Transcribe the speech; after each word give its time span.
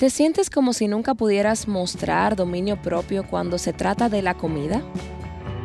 ¿Te 0.00 0.08
sientes 0.08 0.48
como 0.48 0.72
si 0.72 0.88
nunca 0.88 1.12
pudieras 1.12 1.68
mostrar 1.68 2.34
dominio 2.34 2.80
propio 2.80 3.22
cuando 3.22 3.58
se 3.58 3.74
trata 3.74 4.08
de 4.08 4.22
la 4.22 4.32
comida? 4.32 4.80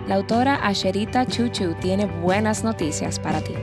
La 0.10 0.16
autora 0.16 0.56
Asherita 0.56 1.26
Chuchu 1.26 1.74
tiene 1.80 2.06
buenas 2.06 2.62
noticias 2.62 3.18
para 3.18 3.40
ti. 3.40 3.54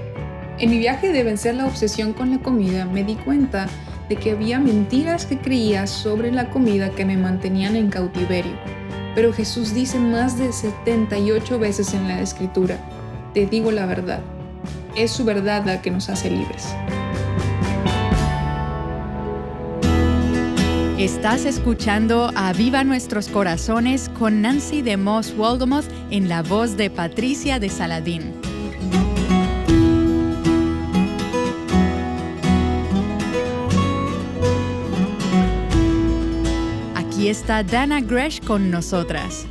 En 0.58 0.70
mi 0.70 0.78
viaje 0.78 1.12
de 1.12 1.24
vencer 1.24 1.56
la 1.56 1.66
obsesión 1.66 2.14
con 2.14 2.30
la 2.30 2.38
comida 2.38 2.86
me 2.86 3.04
di 3.04 3.16
cuenta 3.16 3.66
de 4.08 4.16
que 4.16 4.30
había 4.30 4.58
mentiras 4.60 5.26
que 5.26 5.38
creía 5.38 5.86
sobre 5.86 6.32
la 6.32 6.48
comida 6.48 6.88
que 6.88 7.04
me 7.04 7.18
mantenían 7.18 7.76
en 7.76 7.90
cautiverio. 7.90 8.54
Pero 9.14 9.34
Jesús 9.34 9.74
dice 9.74 9.98
más 9.98 10.38
de 10.38 10.54
78 10.54 11.58
veces 11.58 11.92
en 11.92 12.08
la 12.08 12.22
escritura, 12.22 12.78
te 13.34 13.44
digo 13.44 13.72
la 13.72 13.84
verdad, 13.84 14.20
es 14.96 15.10
su 15.10 15.26
verdad 15.26 15.66
la 15.66 15.82
que 15.82 15.90
nos 15.90 16.08
hace 16.08 16.30
libres. 16.30 16.74
Estás 21.02 21.46
escuchando 21.46 22.30
a 22.36 22.52
Viva 22.52 22.84
Nuestros 22.84 23.26
Corazones 23.26 24.08
con 24.08 24.40
Nancy 24.40 24.82
de 24.82 24.96
Moss 24.96 25.36
Wolgamoth 25.36 25.86
en 26.12 26.28
la 26.28 26.44
voz 26.44 26.76
de 26.76 26.90
Patricia 26.90 27.58
de 27.58 27.68
Saladín. 27.70 28.32
Aquí 36.94 37.28
está 37.28 37.64
Dana 37.64 38.00
Gresh 38.00 38.40
con 38.40 38.70
nosotras. 38.70 39.46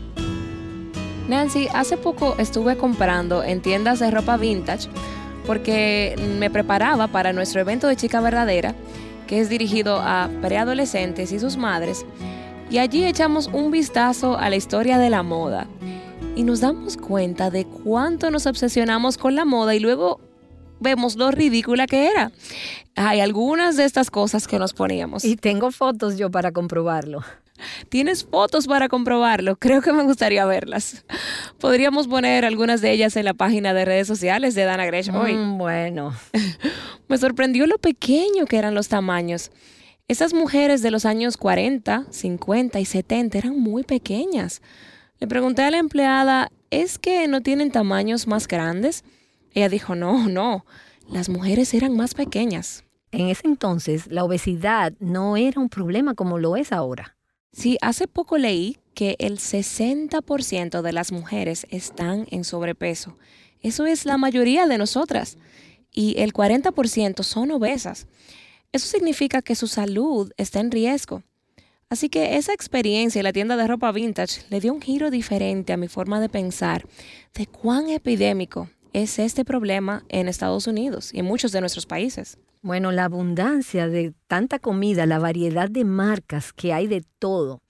Nancy, 1.28 1.68
hace 1.74 1.98
poco 1.98 2.38
estuve 2.38 2.78
comprando 2.78 3.44
en 3.44 3.62
tiendas 3.62 4.00
de 4.00 4.10
ropa 4.10 4.38
vintage 4.38 4.88
porque 5.46 6.16
me 6.40 6.50
preparaba 6.50 7.10
para 7.10 7.34
nuestro 7.34 7.60
evento 7.60 7.88
de 7.88 7.98
Chica 7.98 8.22
Verdadera 8.22 8.74
que 9.32 9.40
es 9.40 9.48
dirigido 9.48 9.96
a 9.96 10.30
preadolescentes 10.42 11.32
y 11.32 11.40
sus 11.40 11.56
madres, 11.56 12.06
y 12.70 12.80
allí 12.80 13.06
echamos 13.06 13.48
un 13.48 13.72
vistazo 13.72 14.38
a 14.38 14.50
la 14.50 14.58
historia 14.58 14.98
de 14.98 15.10
la 15.10 15.24
moda 15.24 15.68
y 16.36 16.44
nos 16.44 16.60
damos 16.60 16.98
cuenta 16.98 17.50
de 17.50 17.64
cuánto 17.64 18.30
nos 18.30 18.46
obsesionamos 18.46 19.18
con 19.18 19.36
la 19.36 19.46
moda 19.46 19.74
y 19.74 19.80
luego 19.80 20.20
vemos 20.82 21.16
lo 21.16 21.32
ridícula 21.32 21.88
que 21.88 22.08
era. 22.08 22.32
Hay 22.96 23.22
algunas 23.22 23.78
de 23.78 23.86
estas 23.86 24.12
cosas 24.12 24.48
que 24.48 24.60
nos 24.60 24.74
poníamos. 24.74 25.24
Y 25.24 25.38
tengo 25.38 25.72
fotos 25.72 26.18
yo 26.18 26.30
para 26.30 26.52
comprobarlo. 26.52 27.24
Tienes 27.90 28.26
fotos 28.26 28.68
para 28.68 28.90
comprobarlo. 28.90 29.56
Creo 29.56 29.82
que 29.82 29.94
me 29.94 30.04
gustaría 30.04 30.46
verlas. 30.46 31.06
Podríamos 31.60 32.08
poner 32.08 32.44
algunas 32.44 32.82
de 32.82 32.92
ellas 32.92 33.16
en 33.16 33.26
la 33.26 33.34
página 33.34 33.74
de 33.74 33.86
redes 33.86 34.08
sociales 34.08 34.56
de 34.56 34.64
Dana 34.64 34.86
Gresh 34.86 35.12
hoy. 35.12 35.36
Mm, 35.36 35.58
bueno. 35.58 36.14
me 37.08 37.18
sorprendió 37.18 37.68
lo 37.68 37.78
pequeño 37.78 38.46
que 38.46 38.58
eran 38.58 38.76
los 38.76 38.88
tamaños. 38.88 39.52
Esas 40.08 40.34
mujeres 40.34 40.82
de 40.82 40.92
los 40.92 41.06
años 41.06 41.38
40, 41.38 42.08
50 42.10 42.80
y 42.80 42.86
70 42.86 43.38
eran 43.38 43.60
muy 43.60 43.84
pequeñas. 43.84 44.62
Le 45.20 45.28
pregunté 45.28 45.62
a 45.62 45.72
la 45.72 45.78
empleada, 45.78 46.50
¿es 46.72 46.98
que 46.98 47.28
no 47.28 47.42
tienen 47.42 47.72
tamaños 47.72 48.28
más 48.28 48.48
grandes? 48.48 49.04
Ella 49.54 49.70
dijo, 49.70 49.96
no, 49.96 50.28
no, 50.30 50.66
las 51.10 51.30
mujeres 51.30 51.74
eran 51.74 51.96
más 51.96 52.14
pequeñas. 52.14 52.84
En 53.12 53.28
ese 53.28 53.48
entonces, 53.48 54.08
la 54.08 54.24
obesidad 54.24 54.94
no 55.00 55.36
era 55.36 55.60
un 55.60 55.70
problema 55.70 56.14
como 56.14 56.38
lo 56.38 56.56
es 56.56 56.72
ahora. 56.72 57.18
Sí, 57.52 57.78
hace 57.82 58.08
poco 58.08 58.38
leí 58.38 58.78
que 58.94 59.18
el 59.20 59.40
60% 59.40 60.82
de 60.82 60.94
las 60.94 61.12
mujeres 61.12 61.68
están 61.70 62.26
en 62.32 62.46
sobrepeso. 62.46 63.18
Eso 63.60 63.86
es 63.86 64.06
la 64.06 64.18
mayoría 64.18 64.68
de 64.68 64.78
nosotras. 64.78 65.38
Y 65.92 66.18
el 66.20 66.32
40% 66.32 67.24
son 67.24 67.52
obesas. 67.52 68.08
Eso 68.72 68.88
significa 68.88 69.42
que 69.42 69.56
su 69.56 69.68
salud 69.68 70.32
está 70.38 70.62
en 70.62 70.72
riesgo. 70.72 71.24
Así 71.90 72.08
que 72.08 72.38
esa 72.38 72.54
experiencia 72.54 73.20
en 73.20 73.26
la 73.26 73.34
tienda 73.34 73.58
de 73.58 73.68
ropa 73.68 73.92
vintage 73.92 74.44
le 74.50 74.62
dio 74.62 74.74
un 74.74 74.82
giro 74.82 75.12
diferente 75.12 75.74
a 75.74 75.78
mi 75.78 75.90
forma 75.90 76.22
de 76.22 76.30
pensar 76.30 76.88
de 77.34 77.48
cuán 77.48 77.90
epidémico 77.90 78.70
es 78.94 79.20
este 79.20 79.46
problema 79.46 80.04
en 80.10 80.28
Estados 80.28 80.68
Unidos 80.68 81.14
y 81.14 81.20
en 81.20 81.26
muchos 81.26 81.52
de 81.52 81.62
nuestros 81.62 81.86
países. 81.86 82.38
Bueno, 82.62 82.92
la 82.92 83.06
abundancia 83.06 83.88
de 83.88 84.14
tanta 84.28 84.60
comida, 84.60 85.06
la 85.06 85.20
variedad 85.20 85.70
de 85.70 85.86
marcas 85.86 86.54
que 86.54 86.74
hay 86.74 86.88
de 86.88 87.04
todo. 87.20 87.62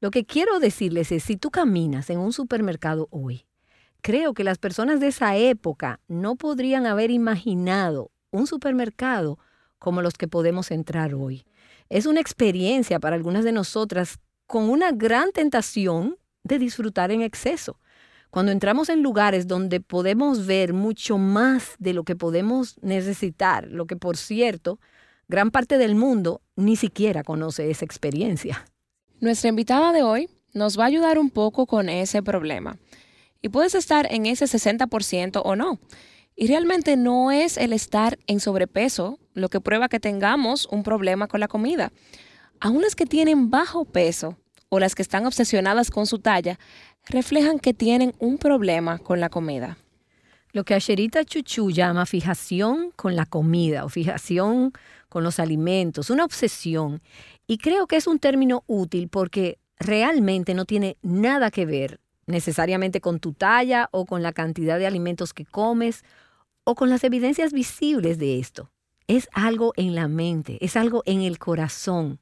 Lo 0.00 0.10
que 0.10 0.24
quiero 0.24 0.58
decirles 0.58 1.12
es, 1.12 1.22
si 1.22 1.36
tú 1.36 1.50
caminas 1.50 2.10
en 2.10 2.18
un 2.18 2.32
supermercado 2.32 3.08
hoy, 3.10 3.46
creo 4.02 4.34
que 4.34 4.44
las 4.44 4.58
personas 4.58 5.00
de 5.00 5.08
esa 5.08 5.36
época 5.36 6.00
no 6.08 6.36
podrían 6.36 6.86
haber 6.86 7.10
imaginado 7.10 8.10
un 8.30 8.46
supermercado 8.46 9.38
como 9.78 10.02
los 10.02 10.14
que 10.14 10.28
podemos 10.28 10.70
entrar 10.70 11.14
hoy. 11.14 11.44
Es 11.88 12.06
una 12.06 12.20
experiencia 12.20 12.98
para 12.98 13.16
algunas 13.16 13.44
de 13.44 13.52
nosotras 13.52 14.18
con 14.46 14.68
una 14.68 14.92
gran 14.92 15.32
tentación 15.32 16.18
de 16.44 16.58
disfrutar 16.58 17.10
en 17.10 17.22
exceso. 17.22 17.78
Cuando 18.36 18.52
entramos 18.52 18.90
en 18.90 19.02
lugares 19.02 19.48
donde 19.48 19.80
podemos 19.80 20.44
ver 20.44 20.74
mucho 20.74 21.16
más 21.16 21.74
de 21.78 21.94
lo 21.94 22.04
que 22.04 22.16
podemos 22.16 22.76
necesitar, 22.82 23.66
lo 23.66 23.86
que 23.86 23.96
por 23.96 24.18
cierto, 24.18 24.78
gran 25.26 25.50
parte 25.50 25.78
del 25.78 25.94
mundo 25.94 26.42
ni 26.54 26.76
siquiera 26.76 27.24
conoce 27.24 27.70
esa 27.70 27.86
experiencia. 27.86 28.66
Nuestra 29.20 29.48
invitada 29.48 29.90
de 29.90 30.02
hoy 30.02 30.28
nos 30.52 30.78
va 30.78 30.82
a 30.84 30.88
ayudar 30.88 31.18
un 31.18 31.30
poco 31.30 31.64
con 31.64 31.88
ese 31.88 32.22
problema. 32.22 32.76
Y 33.40 33.48
puedes 33.48 33.74
estar 33.74 34.06
en 34.12 34.26
ese 34.26 34.44
60% 34.44 35.40
o 35.42 35.56
no. 35.56 35.80
Y 36.34 36.46
realmente 36.46 36.98
no 36.98 37.30
es 37.30 37.56
el 37.56 37.72
estar 37.72 38.18
en 38.26 38.40
sobrepeso 38.40 39.18
lo 39.32 39.48
que 39.48 39.62
prueba 39.62 39.88
que 39.88 39.98
tengamos 39.98 40.68
un 40.70 40.82
problema 40.82 41.26
con 41.26 41.40
la 41.40 41.48
comida. 41.48 41.90
Aún 42.60 42.82
las 42.82 42.94
que 42.94 43.06
tienen 43.06 43.48
bajo 43.48 43.86
peso 43.86 44.36
o 44.68 44.78
las 44.78 44.94
que 44.94 45.00
están 45.00 45.24
obsesionadas 45.24 45.90
con 45.90 46.06
su 46.06 46.18
talla 46.18 46.58
reflejan 47.08 47.58
que 47.58 47.72
tienen 47.72 48.14
un 48.18 48.38
problema 48.38 48.98
con 48.98 49.20
la 49.20 49.28
comida. 49.28 49.78
Lo 50.52 50.64
que 50.64 50.74
Asherita 50.74 51.24
Chuchu 51.24 51.70
llama 51.70 52.06
fijación 52.06 52.90
con 52.96 53.14
la 53.14 53.26
comida 53.26 53.84
o 53.84 53.88
fijación 53.88 54.72
con 55.08 55.22
los 55.22 55.38
alimentos, 55.38 56.10
una 56.10 56.24
obsesión. 56.24 57.02
Y 57.46 57.58
creo 57.58 57.86
que 57.86 57.96
es 57.96 58.06
un 58.06 58.18
término 58.18 58.64
útil 58.66 59.08
porque 59.08 59.58
realmente 59.78 60.54
no 60.54 60.64
tiene 60.64 60.96
nada 61.02 61.50
que 61.50 61.66
ver 61.66 62.00
necesariamente 62.26 63.00
con 63.00 63.20
tu 63.20 63.32
talla 63.32 63.88
o 63.92 64.04
con 64.04 64.22
la 64.22 64.32
cantidad 64.32 64.78
de 64.78 64.86
alimentos 64.86 65.32
que 65.32 65.44
comes 65.44 66.04
o 66.64 66.74
con 66.74 66.90
las 66.90 67.04
evidencias 67.04 67.52
visibles 67.52 68.18
de 68.18 68.40
esto. 68.40 68.70
Es 69.06 69.28
algo 69.32 69.72
en 69.76 69.94
la 69.94 70.08
mente, 70.08 70.58
es 70.60 70.76
algo 70.76 71.02
en 71.06 71.22
el 71.22 71.38
corazón 71.38 72.18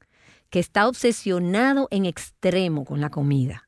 que 0.50 0.58
está 0.58 0.86
obsesionado 0.86 1.88
en 1.90 2.04
extremo 2.04 2.84
con 2.84 3.00
la 3.00 3.08
comida. 3.08 3.63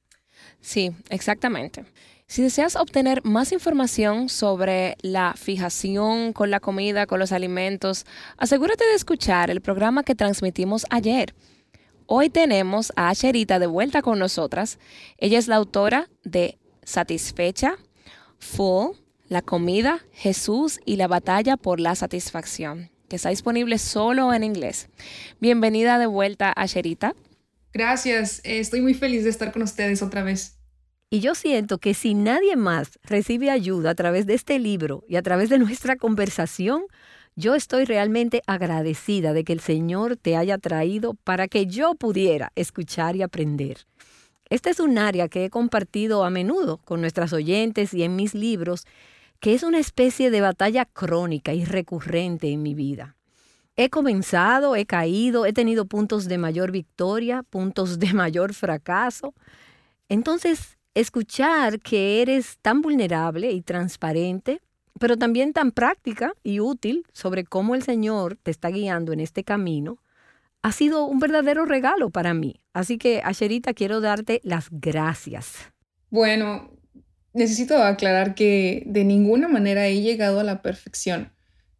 Sí, 0.67 0.91
exactamente. 1.11 1.85
Si 2.27 2.43
deseas 2.43 2.75
obtener 2.75 3.25
más 3.25 3.53
información 3.53 4.29
sobre 4.29 4.97
la 5.01 5.35
fijación 5.37 6.33
con 6.33 6.51
la 6.51 6.59
comida, 6.59 7.07
con 7.07 7.21
los 7.21 7.31
alimentos, 7.31 8.05
asegúrate 8.37 8.85
de 8.85 8.97
escuchar 8.97 9.49
el 9.49 9.61
programa 9.61 10.03
que 10.03 10.17
transmitimos 10.17 10.85
ayer. 10.91 11.37
Hoy 12.07 12.31
tenemos 12.31 12.93
a 12.97 13.11
Asherita 13.11 13.61
de 13.61 13.69
vuelta 13.69 14.03
con 14.03 14.19
nosotras. 14.19 14.81
Ella 15.19 15.39
es 15.39 15.47
la 15.47 15.55
autora 15.55 16.09
de 16.25 16.59
Satisfecha, 16.83 17.77
Full, 18.41 18.97
La 19.29 19.43
comida, 19.43 20.01
Jesús 20.11 20.81
y 20.85 20.97
la 20.97 21.07
batalla 21.07 21.57
por 21.57 21.79
la 21.79 21.95
satisfacción, 21.95 22.91
que 23.09 23.15
está 23.15 23.29
disponible 23.29 23.79
solo 23.79 24.35
en 24.35 24.43
inglés. 24.43 24.89
Bienvenida 25.39 26.01
de 26.01 26.07
vuelta, 26.07 26.51
Asherita. 26.51 27.15
Gracias, 27.73 28.41
estoy 28.43 28.81
muy 28.81 28.95
feliz 28.95 29.23
de 29.23 29.31
estar 29.31 29.53
con 29.53 29.63
ustedes 29.63 30.03
otra 30.03 30.25
vez. 30.25 30.56
Y 31.09 31.21
yo 31.21 31.35
siento 31.37 31.79
que 31.79 31.95
si 31.95 32.15
nadie 32.15 32.57
más 32.57 32.99
recibe 33.05 33.51
ayuda 33.51 33.91
a 33.91 33.95
través 33.95 34.27
de 34.27 34.35
este 34.35 34.59
libro 34.59 35.05
y 35.09 35.17
a 35.17 35.23
través 35.23 35.49
de 35.51 35.59
nuestra 35.59 35.97
conversación, 35.97 36.83
yo 37.37 37.55
estoy 37.55 37.85
realmente 37.85 38.43
agradecida 38.47 39.33
de 39.33 39.45
que 39.45 39.53
el 39.53 39.61
Señor 39.61 40.17
te 40.17 40.37
haya 40.37 40.59
traído 40.59 41.15
para 41.15 41.47
que 41.49 41.67
yo 41.67 41.95
pudiera 41.95 42.51
escuchar 42.57 43.15
y 43.15 43.23
aprender. 43.23 43.87
Este 44.49 44.71
es 44.71 44.81
un 44.81 44.99
área 44.99 45.29
que 45.29 45.45
he 45.45 45.51
compartido 45.51 46.25
a 46.25 46.31
menudo 46.31 46.79
con 46.79 47.01
nuestras 47.01 47.33
oyentes 47.33 47.95
y 47.95 48.03
en 48.03 48.17
mis 48.17 48.35
libros, 48.35 48.85
que 49.39 49.55
es 49.55 49.63
una 49.63 49.79
especie 49.79 50.31
de 50.31 50.41
batalla 50.41 50.87
crónica 50.87 51.53
y 51.53 51.65
recurrente 51.65 52.51
en 52.51 52.63
mi 52.63 52.75
vida. 52.75 53.17
He 53.77 53.91
comenzado, 53.91 54.75
he 54.75 54.87
caído, 54.87 55.47
he 55.47 55.53
tenido 55.53 55.85
puntos 55.85 56.27
de 56.27 56.39
mayor 56.39 56.73
victoria, 56.73 57.43
puntos 57.43 57.99
de 57.99 58.13
mayor 58.15 58.55
fracaso. 58.55 59.35
Entonces, 60.09 60.76
escuchar 60.97 61.79
que 61.81 62.23
eres 62.23 62.57
tan 62.63 62.81
vulnerable 62.81 63.53
y 63.53 63.61
transparente, 63.61 64.63
pero 64.99 65.19
también 65.19 65.53
tan 65.53 65.71
práctica 65.71 66.33
y 66.43 66.61
útil 66.61 67.05
sobre 67.13 67.45
cómo 67.45 67.75
el 67.75 67.83
Señor 67.83 68.39
te 68.43 68.51
está 68.51 68.71
guiando 68.71 69.13
en 69.13 69.21
este 69.21 69.45
camino, 69.45 69.99
ha 70.63 70.73
sido 70.73 71.05
un 71.05 71.19
verdadero 71.19 71.67
regalo 71.67 72.09
para 72.09 72.33
mí. 72.33 72.63
Así 72.73 72.97
que, 72.97 73.21
Asherita, 73.23 73.75
quiero 73.75 74.01
darte 74.01 74.41
las 74.43 74.69
gracias. 74.71 75.71
Bueno, 76.09 76.71
necesito 77.35 77.77
aclarar 77.83 78.35
que 78.35 78.83
de 78.87 79.05
ninguna 79.05 79.49
manera 79.49 79.87
he 79.87 80.01
llegado 80.01 80.41
a 80.41 80.45
la 80.45 80.63
perfección. 80.63 81.31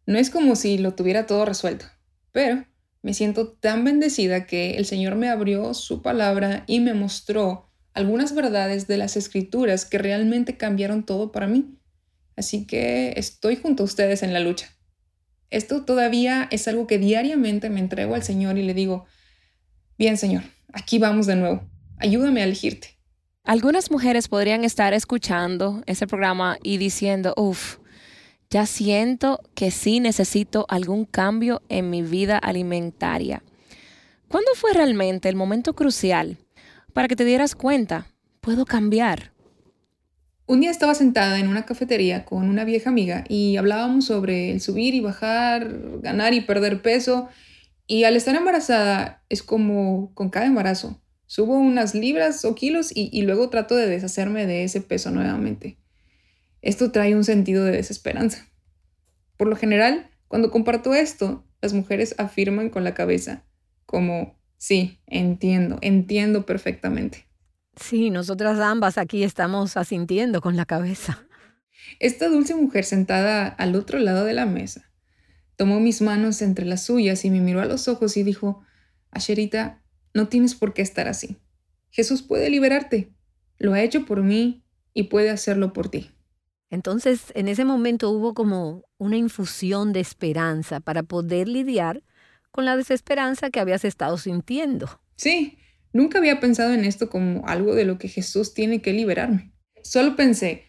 No 0.05 0.19
es 0.19 0.29
como 0.29 0.55
si 0.55 0.77
lo 0.77 0.93
tuviera 0.93 1.25
todo 1.25 1.43
resuelto, 1.43 1.85
pero 2.31 2.65
Me 3.03 3.13
siento 3.13 3.53
tan 3.53 3.85
bendecida 3.85 4.47
que 4.47 4.71
el 4.71 4.85
Señor 4.85 5.15
me 5.15 5.29
abrió 5.29 5.73
su 5.73 6.01
palabra 6.01 6.63
y 6.67 6.81
me 6.81 6.93
mostró 6.93 7.66
algunas 7.97 8.35
verdades 8.35 8.85
de 8.85 8.95
las 8.95 9.17
escrituras 9.17 9.83
que 9.83 9.97
realmente 9.97 10.55
cambiaron 10.55 11.03
todo 11.03 11.31
para 11.31 11.47
mí. 11.47 11.79
Así 12.35 12.67
que 12.67 13.13
estoy 13.17 13.55
junto 13.55 13.81
a 13.81 13.87
ustedes 13.87 14.21
en 14.21 14.33
la 14.33 14.39
lucha. 14.39 14.69
Esto 15.49 15.83
todavía 15.83 16.47
es 16.51 16.67
algo 16.67 16.85
que 16.85 16.99
diariamente 16.99 17.71
me 17.71 17.79
entrego 17.79 18.13
al 18.13 18.21
Señor 18.21 18.59
y 18.59 18.63
le 18.63 18.75
digo, 18.75 19.05
bien 19.97 20.17
Señor, 20.17 20.43
aquí 20.73 20.99
vamos 20.99 21.25
de 21.25 21.37
nuevo, 21.37 21.67
ayúdame 21.97 22.41
a 22.41 22.43
elegirte. 22.43 22.99
Algunas 23.43 23.89
mujeres 23.89 24.27
podrían 24.27 24.63
estar 24.63 24.93
escuchando 24.93 25.81
ese 25.87 26.05
programa 26.05 26.59
y 26.61 26.77
diciendo, 26.77 27.33
uff, 27.35 27.77
ya 28.51 28.67
siento 28.67 29.39
que 29.55 29.71
sí 29.71 29.99
necesito 30.01 30.67
algún 30.69 31.05
cambio 31.05 31.63
en 31.67 31.89
mi 31.89 32.03
vida 32.03 32.37
alimentaria. 32.37 33.41
¿Cuándo 34.27 34.51
fue 34.53 34.73
realmente 34.73 35.29
el 35.29 35.35
momento 35.35 35.73
crucial 35.73 36.37
para 36.97 37.07
que 37.07 37.15
te 37.15 37.25
dieras 37.25 37.53
cuenta, 37.53 38.07
puedo 38.41 38.65
cambiar? 38.65 39.31
Un 40.47 40.61
día 40.61 40.71
estaba 40.71 40.95
sentada 40.95 41.37
en 41.37 41.47
una 41.47 41.63
cafetería 41.63 42.25
con 42.25 42.49
una 42.49 42.63
vieja 42.63 42.89
amiga 42.89 43.23
y 43.29 43.55
hablábamos 43.57 44.05
sobre 44.05 44.49
el 44.49 44.61
subir 44.61 44.95
y 44.95 44.99
bajar, 44.99 45.79
ganar 46.01 46.33
y 46.33 46.41
perder 46.41 46.81
peso. 46.81 47.29
Y 47.85 48.05
al 48.05 48.15
estar 48.15 48.35
embarazada 48.35 49.23
es 49.29 49.43
como 49.43 50.11
con 50.15 50.31
cada 50.31 50.47
embarazo. 50.47 50.99
Subo 51.27 51.59
unas 51.59 51.93
libras 51.93 52.43
o 52.45 52.55
kilos 52.55 52.89
y, 52.91 53.11
y 53.13 53.21
luego 53.21 53.51
trato 53.51 53.75
de 53.75 53.85
deshacerme 53.85 54.47
de 54.47 54.63
ese 54.63 54.81
peso 54.81 55.11
nuevamente. 55.11 55.77
Esto 56.63 56.91
trae 56.91 57.13
un 57.13 57.25
sentido 57.25 57.63
de 57.63 57.73
desesperanza. 57.73 58.47
Por 59.37 59.49
lo 59.49 59.55
general, 59.55 60.09
cuando 60.27 60.49
comparto 60.49 60.95
esto, 60.95 61.45
las 61.61 61.73
mujeres 61.73 62.15
afirman 62.17 62.71
con 62.71 62.83
la 62.83 62.95
cabeza, 62.95 63.43
como, 63.85 64.35
sí, 64.57 64.99
entiendo, 65.07 65.79
entiendo 65.81 66.45
perfectamente. 66.45 67.27
Sí, 67.75 68.09
nosotras 68.09 68.59
ambas 68.59 68.97
aquí 68.97 69.23
estamos 69.23 69.77
asintiendo 69.77 70.41
con 70.41 70.55
la 70.55 70.65
cabeza. 70.65 71.25
Esta 71.99 72.27
dulce 72.27 72.55
mujer 72.55 72.83
sentada 72.83 73.47
al 73.47 73.75
otro 73.75 73.99
lado 73.99 74.25
de 74.25 74.33
la 74.33 74.45
mesa 74.45 74.87
tomó 75.57 75.79
mis 75.79 76.01
manos 76.01 76.41
entre 76.41 76.65
las 76.65 76.85
suyas 76.85 77.25
y 77.25 77.31
me 77.31 77.41
miró 77.41 77.61
a 77.61 77.65
los 77.65 77.89
ojos 77.89 78.15
y 78.15 78.23
dijo, 78.23 78.61
Asherita, 79.11 79.83
no 80.13 80.29
tienes 80.29 80.55
por 80.55 80.73
qué 80.73 80.81
estar 80.83 81.09
así. 81.09 81.37
Jesús 81.89 82.21
puede 82.21 82.49
liberarte. 82.49 83.11
Lo 83.57 83.73
ha 83.73 83.81
hecho 83.81 84.05
por 84.05 84.21
mí 84.21 84.63
y 84.93 85.03
puede 85.03 85.31
hacerlo 85.31 85.73
por 85.73 85.89
ti. 85.89 86.11
Entonces, 86.69 87.31
en 87.33 87.47
ese 87.47 87.65
momento 87.65 88.11
hubo 88.11 88.33
como 88.33 88.83
una 88.97 89.17
infusión 89.17 89.93
de 89.93 89.99
esperanza 89.99 90.79
para 90.79 91.01
poder 91.01 91.47
lidiar 91.47 92.03
con 92.57 92.65
la 92.65 92.75
desesperanza 92.75 93.51
que 93.51 93.59
habías 93.59 93.85
estado 93.85 94.17
sintiendo. 94.17 94.99
Sí, 95.15 95.59
Nunca 95.97 96.19
había 96.19 96.39
pensado 96.39 96.75
en 96.75 96.85
esto 96.85 97.09
como 97.09 97.47
algo 97.47 97.73
de 97.73 97.83
lo 97.83 97.97
que 97.97 98.07
Jesús 98.07 98.53
tiene 98.53 98.83
que 98.83 98.93
liberarme. 98.93 99.51
Solo 99.81 100.15
pensé, 100.15 100.65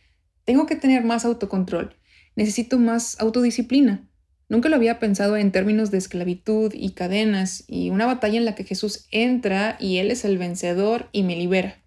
tengo 0.46 0.64
que 0.64 0.74
tener 0.74 1.04
más 1.04 1.26
autocontrol, 1.26 1.96
necesito 2.34 2.78
más 2.78 3.20
autodisciplina. 3.20 4.08
Nunca 4.48 4.70
lo 4.70 4.76
había 4.76 4.98
pensado 4.98 5.36
en 5.36 5.52
términos 5.52 5.90
de 5.90 5.98
esclavitud 5.98 6.72
y 6.72 6.92
cadenas 6.92 7.64
y 7.66 7.90
una 7.90 8.06
batalla 8.06 8.38
en 8.38 8.46
la 8.46 8.54
que 8.54 8.64
Jesús 8.64 9.06
entra 9.10 9.76
y 9.78 9.98
Él 9.98 10.10
es 10.10 10.24
el 10.24 10.38
vencedor 10.38 11.10
y 11.12 11.24
me 11.24 11.36
libera. 11.36 11.82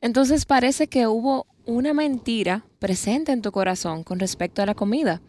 Entonces 0.00 0.46
parece 0.46 0.86
que 0.86 1.06
hubo 1.06 1.46
una 1.66 1.92
mentira 1.92 2.64
presente 2.78 3.32
en 3.32 3.42
tu 3.42 3.52
corazón 3.52 4.04
con 4.04 4.20
respecto 4.20 4.62
a 4.62 4.66
la 4.66 4.74
comida. 4.74 5.20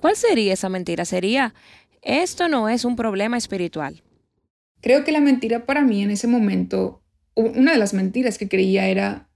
¿Cuál 0.00 0.16
sería 0.16 0.54
esa 0.54 0.68
mentira? 0.68 1.04
Sería, 1.04 1.54
esto 2.02 2.48
no 2.48 2.68
es 2.68 2.84
un 2.84 2.96
problema 2.96 3.36
espiritual. 3.36 4.02
Creo 4.80 5.04
que 5.04 5.12
la 5.12 5.20
mentira 5.20 5.64
para 5.64 5.82
mí 5.82 6.02
en 6.02 6.10
ese 6.10 6.26
momento 6.26 7.02
una 7.34 7.72
de 7.72 7.78
las 7.78 7.94
mentiras 7.94 8.38
que 8.38 8.48
creía 8.48 8.88
era, 8.88 9.28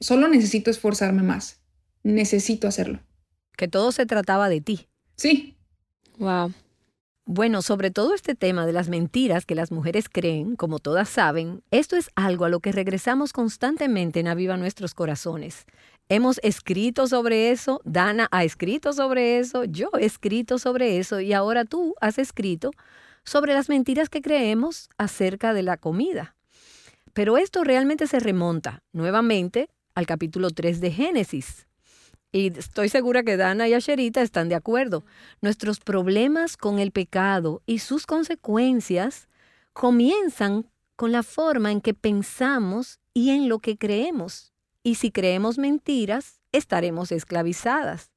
solo 0.00 0.28
necesito 0.28 0.70
esforzarme 0.70 1.22
más, 1.22 1.62
necesito 2.02 2.66
hacerlo. 2.66 3.00
Que 3.56 3.68
todo 3.68 3.92
se 3.92 4.06
trataba 4.06 4.48
de 4.48 4.60
ti. 4.60 4.88
Sí. 5.16 5.56
Wow. 6.18 6.52
Bueno, 7.24 7.62
sobre 7.62 7.92
todo 7.92 8.14
este 8.14 8.34
tema 8.34 8.66
de 8.66 8.72
las 8.72 8.88
mentiras 8.88 9.46
que 9.46 9.54
las 9.54 9.70
mujeres 9.70 10.08
creen, 10.08 10.56
como 10.56 10.80
todas 10.80 11.08
saben, 11.08 11.62
esto 11.70 11.96
es 11.96 12.10
algo 12.16 12.44
a 12.44 12.48
lo 12.48 12.58
que 12.58 12.72
regresamos 12.72 13.32
constantemente 13.32 14.18
en 14.20 14.26
Aviva 14.26 14.56
Nuestros 14.56 14.94
Corazones. 14.94 15.66
Hemos 16.14 16.38
escrito 16.42 17.06
sobre 17.06 17.52
eso, 17.52 17.80
Dana 17.86 18.28
ha 18.32 18.44
escrito 18.44 18.92
sobre 18.92 19.38
eso, 19.38 19.64
yo 19.64 19.88
he 19.98 20.04
escrito 20.04 20.58
sobre 20.58 20.98
eso 20.98 21.20
y 21.20 21.32
ahora 21.32 21.64
tú 21.64 21.94
has 22.02 22.18
escrito 22.18 22.70
sobre 23.24 23.54
las 23.54 23.70
mentiras 23.70 24.10
que 24.10 24.20
creemos 24.20 24.90
acerca 24.98 25.54
de 25.54 25.62
la 25.62 25.78
comida. 25.78 26.36
Pero 27.14 27.38
esto 27.38 27.64
realmente 27.64 28.06
se 28.06 28.20
remonta 28.20 28.82
nuevamente 28.92 29.70
al 29.94 30.04
capítulo 30.04 30.50
3 30.50 30.82
de 30.82 30.90
Génesis. 30.90 31.66
Y 32.30 32.58
estoy 32.58 32.90
segura 32.90 33.22
que 33.22 33.38
Dana 33.38 33.66
y 33.66 33.72
Asherita 33.72 34.20
están 34.20 34.50
de 34.50 34.54
acuerdo. 34.54 35.06
Nuestros 35.40 35.80
problemas 35.80 36.58
con 36.58 36.78
el 36.78 36.90
pecado 36.90 37.62
y 37.64 37.78
sus 37.78 38.04
consecuencias 38.04 39.28
comienzan 39.72 40.66
con 40.94 41.10
la 41.10 41.22
forma 41.22 41.72
en 41.72 41.80
que 41.80 41.94
pensamos 41.94 43.00
y 43.14 43.30
en 43.30 43.48
lo 43.48 43.60
que 43.60 43.78
creemos. 43.78 44.51
Y 44.82 44.96
si 44.96 45.10
creemos 45.10 45.58
mentiras, 45.58 46.40
estaremos 46.50 47.12
esclavizadas. 47.12 48.10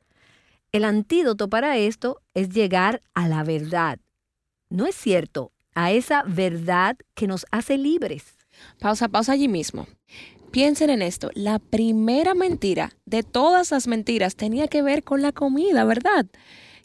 El 0.71 0.83
antídoto 0.83 1.49
para 1.49 1.77
esto 1.77 2.21
es 2.33 2.49
llegar 2.49 3.01
a 3.13 3.27
la 3.27 3.43
verdad. 3.43 3.99
¿No 4.69 4.87
es 4.87 4.95
cierto? 4.95 5.51
A 5.73 5.91
esa 5.91 6.23
verdad 6.23 6.97
que 7.13 7.27
nos 7.27 7.45
hace 7.51 7.77
libres. 7.77 8.35
Pausa, 8.79 9.07
pausa 9.07 9.33
allí 9.33 9.47
mismo. 9.47 9.87
Piensen 10.51 10.89
en 10.89 11.01
esto. 11.01 11.29
La 11.33 11.59
primera 11.59 12.33
mentira 12.33 12.93
de 13.05 13.23
todas 13.23 13.71
las 13.71 13.87
mentiras 13.87 14.35
tenía 14.35 14.67
que 14.67 14.81
ver 14.81 15.03
con 15.03 15.21
la 15.21 15.31
comida, 15.31 15.83
¿verdad? 15.83 16.25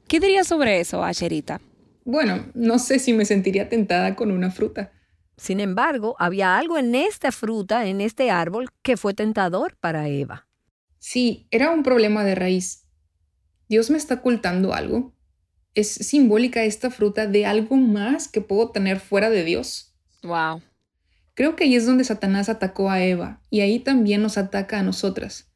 ¿Qué 0.08 0.20
dirías 0.20 0.48
sobre 0.48 0.80
eso, 0.80 1.02
Asherita? 1.02 1.60
Bueno, 2.04 2.46
no 2.54 2.78
sé 2.78 2.98
si 2.98 3.12
me 3.12 3.24
sentiría 3.24 3.68
tentada 3.68 4.16
con 4.16 4.30
una 4.30 4.50
fruta. 4.50 4.92
Sin 5.40 5.58
embargo, 5.58 6.16
había 6.18 6.58
algo 6.58 6.76
en 6.76 6.94
esta 6.94 7.32
fruta, 7.32 7.86
en 7.86 8.02
este 8.02 8.30
árbol, 8.30 8.68
que 8.82 8.98
fue 8.98 9.14
tentador 9.14 9.74
para 9.80 10.06
Eva. 10.06 10.46
Sí, 10.98 11.48
era 11.50 11.70
un 11.70 11.82
problema 11.82 12.24
de 12.24 12.34
raíz. 12.34 12.84
Dios 13.66 13.88
me 13.88 13.96
está 13.96 14.16
ocultando 14.16 14.74
algo. 14.74 15.14
Es 15.74 15.88
simbólica 15.88 16.64
esta 16.64 16.90
fruta 16.90 17.26
de 17.26 17.46
algo 17.46 17.76
más 17.76 18.28
que 18.28 18.42
puedo 18.42 18.70
tener 18.70 19.00
fuera 19.00 19.30
de 19.30 19.42
Dios. 19.42 19.96
Wow. 20.22 20.60
Creo 21.32 21.56
que 21.56 21.64
ahí 21.64 21.74
es 21.74 21.86
donde 21.86 22.04
Satanás 22.04 22.50
atacó 22.50 22.90
a 22.90 23.02
Eva 23.02 23.40
y 23.48 23.60
ahí 23.60 23.78
también 23.78 24.20
nos 24.20 24.36
ataca 24.36 24.80
a 24.80 24.82
nosotras. 24.82 25.50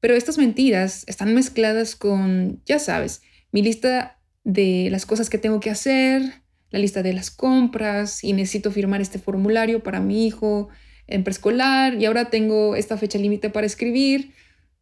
Pero 0.00 0.12
estas 0.12 0.36
mentiras 0.36 1.02
están 1.06 1.32
mezcladas 1.32 1.96
con, 1.96 2.62
ya 2.66 2.78
sabes, 2.78 3.22
mi 3.52 3.62
lista 3.62 4.20
de 4.42 4.88
las 4.90 5.06
cosas 5.06 5.30
que 5.30 5.38
tengo 5.38 5.60
que 5.60 5.70
hacer, 5.70 6.43
la 6.74 6.80
lista 6.80 7.04
de 7.04 7.12
las 7.12 7.30
compras 7.30 8.24
y 8.24 8.32
necesito 8.32 8.72
firmar 8.72 9.00
este 9.00 9.20
formulario 9.20 9.84
para 9.84 10.00
mi 10.00 10.26
hijo 10.26 10.70
en 11.06 11.22
preescolar 11.22 11.94
y 11.94 12.04
ahora 12.04 12.30
tengo 12.30 12.74
esta 12.74 12.96
fecha 12.96 13.16
límite 13.16 13.48
para 13.48 13.64
escribir. 13.64 14.32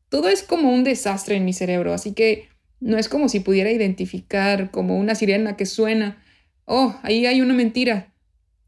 Todo 0.08 0.30
es 0.30 0.42
como 0.42 0.72
un 0.72 0.84
desastre 0.84 1.36
en 1.36 1.44
mi 1.44 1.52
cerebro, 1.52 1.92
así 1.92 2.14
que 2.14 2.48
no 2.80 2.96
es 2.96 3.10
como 3.10 3.28
si 3.28 3.40
pudiera 3.40 3.70
identificar 3.70 4.70
como 4.70 4.98
una 4.98 5.14
sirena 5.14 5.54
que 5.58 5.66
suena, 5.66 6.24
oh, 6.64 6.96
ahí 7.02 7.26
hay 7.26 7.42
una 7.42 7.52
mentira, 7.52 8.14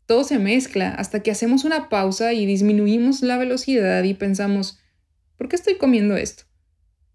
todo 0.04 0.22
se 0.24 0.38
mezcla 0.38 0.90
hasta 0.90 1.20
que 1.20 1.30
hacemos 1.30 1.64
una 1.64 1.88
pausa 1.88 2.34
y 2.34 2.44
disminuimos 2.44 3.22
la 3.22 3.38
velocidad 3.38 4.04
y 4.04 4.12
pensamos, 4.12 4.80
¿por 5.38 5.48
qué 5.48 5.56
estoy 5.56 5.78
comiendo 5.78 6.14
esto? 6.14 6.44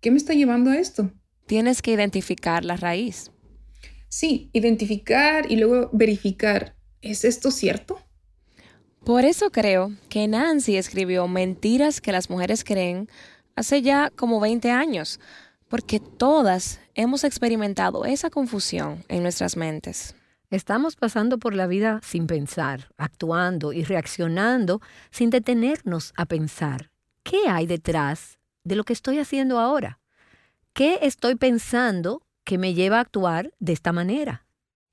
¿Qué 0.01 0.09
me 0.09 0.17
está 0.17 0.33
llevando 0.33 0.71
a 0.71 0.77
esto? 0.79 1.11
Tienes 1.45 1.83
que 1.83 1.91
identificar 1.91 2.65
la 2.65 2.77
raíz. 2.77 3.29
Sí, 4.09 4.49
identificar 4.53 5.51
y 5.51 5.55
luego 5.55 5.89
verificar, 5.93 6.75
¿es 7.01 7.23
esto 7.23 7.51
cierto? 7.51 7.99
Por 9.05 9.23
eso 9.23 9.51
creo 9.51 9.91
que 10.09 10.27
Nancy 10.27 10.77
escribió 10.77 11.27
Mentiras 11.27 12.01
que 12.01 12.11
las 12.11 12.29
mujeres 12.29 12.63
creen 12.63 13.07
hace 13.55 13.81
ya 13.81 14.09
como 14.09 14.39
20 14.39 14.71
años, 14.71 15.19
porque 15.67 15.99
todas 15.99 16.79
hemos 16.95 17.23
experimentado 17.23 18.05
esa 18.05 18.29
confusión 18.29 19.05
en 19.07 19.21
nuestras 19.21 19.55
mentes. 19.55 20.15
Estamos 20.49 20.95
pasando 20.95 21.37
por 21.37 21.53
la 21.53 21.67
vida 21.67 22.01
sin 22.03 22.25
pensar, 22.25 22.91
actuando 22.97 23.71
y 23.73 23.83
reaccionando 23.83 24.81
sin 25.11 25.29
detenernos 25.29 26.13
a 26.17 26.25
pensar. 26.25 26.89
¿Qué 27.23 27.47
hay 27.47 27.67
detrás 27.67 28.39
de 28.63 28.75
lo 28.75 28.83
que 28.83 28.93
estoy 28.93 29.19
haciendo 29.19 29.59
ahora? 29.59 29.99
¿Qué 30.73 30.99
estoy 31.03 31.35
pensando 31.35 32.23
que 32.49 32.57
me 32.57 32.73
lleva 32.73 32.97
a 32.97 33.01
actuar 33.01 33.53
de 33.59 33.73
esta 33.73 33.93
manera? 33.93 34.47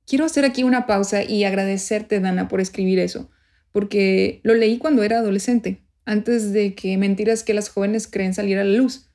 Quiero 0.07 0.27
hacer 0.27 0.45
aquí 0.45 0.63
una 0.63 0.87
pausa 0.87 1.25
y 1.25 1.45
agradecerte, 1.45 2.21
Dana, 2.21 2.49
por 2.49 2.61
escribir 2.61 2.99
eso, 2.99 3.31
porque 3.73 4.41
lo 4.45 4.53
leí 4.53 4.77
cuando 4.77 5.03
era 5.03 5.21
adolescente, 5.21 5.83
antes 6.05 6.53
de 6.53 6.75
que 6.75 6.99
mentiras 6.99 7.43
que 7.43 7.55
las 7.55 7.71
jóvenes 7.71 8.07
creen 8.07 8.35
salir 8.35 8.59
a 8.59 8.65
la 8.65 8.77
luz. 8.77 9.09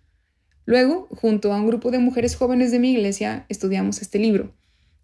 Luego, 0.66 1.08
junto 1.12 1.54
a 1.54 1.58
un 1.58 1.68
grupo 1.68 1.92
de 1.92 2.00
mujeres 2.00 2.36
jóvenes 2.36 2.72
de 2.72 2.80
mi 2.80 2.94
iglesia, 2.94 3.46
estudiamos 3.48 4.02
este 4.02 4.18
libro 4.18 4.56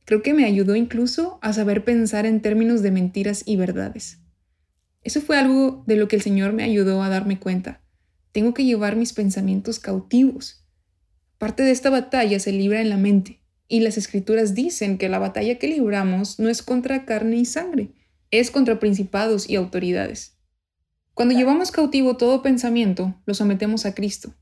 Creo 0.08 0.24
que 0.24 0.34
me 0.34 0.46
ayudó 0.46 0.77
incluso 0.77 1.38
a 1.41 1.51
saber 1.51 1.84
pensar 1.84 2.25
en 2.25 2.41
términos 2.41 2.82
de 2.82 2.91
mentiras 2.91 3.44
y 3.46 3.58
verdades. 3.58 4.20
Eso 5.03 5.20
fue 5.20 5.38
algo 5.38 5.84
de 5.86 5.98
lo 5.98 6.08
que 6.08 6.15
el 6.15 6.22
Señor 6.22 6.53
me 6.53 6.63
ayudó 6.63 7.03
a 7.03 7.10
darme 7.10 7.39
cuenta. 7.39 7.82
Tengo 8.32 8.53
que 8.53 8.63
llevar 8.63 8.96
mis 8.96 9.12
pensamientos 9.12 9.79
cautivos. 9.79 10.65
Parte 11.38 11.63
de 11.63 11.72
esta 11.72 11.89
batalla 11.89 12.39
se 12.39 12.51
libra 12.51 12.82
en 12.82 12.89
la 12.89 12.98
mente, 12.98 13.39
y 13.67 13.82
las 13.82 13.98
escrituras 13.98 14.56
dicen 14.56 14.98
que 14.98 15.10
la 15.10 15.20
batalla 15.20 15.60
que 15.60 15.67
libramos 15.67 16.39
no 16.39 16.50
es 16.50 16.63
contra 16.63 17.06
carne 17.06 17.38
y 17.38 17.46
sangre, 17.46 17.91
es 18.32 18.51
contra 18.51 18.79
principados 18.79 19.50
y 19.50 19.56
autoridades. 19.56 20.38
Cuando 21.13 21.36
llevamos 21.36 21.72
cautivo 21.72 22.17
todo 22.17 22.41
pensamiento, 22.41 23.15
lo 23.25 23.34
sometemos 23.34 23.86
a 23.86 23.94
Cristo. 23.94 24.34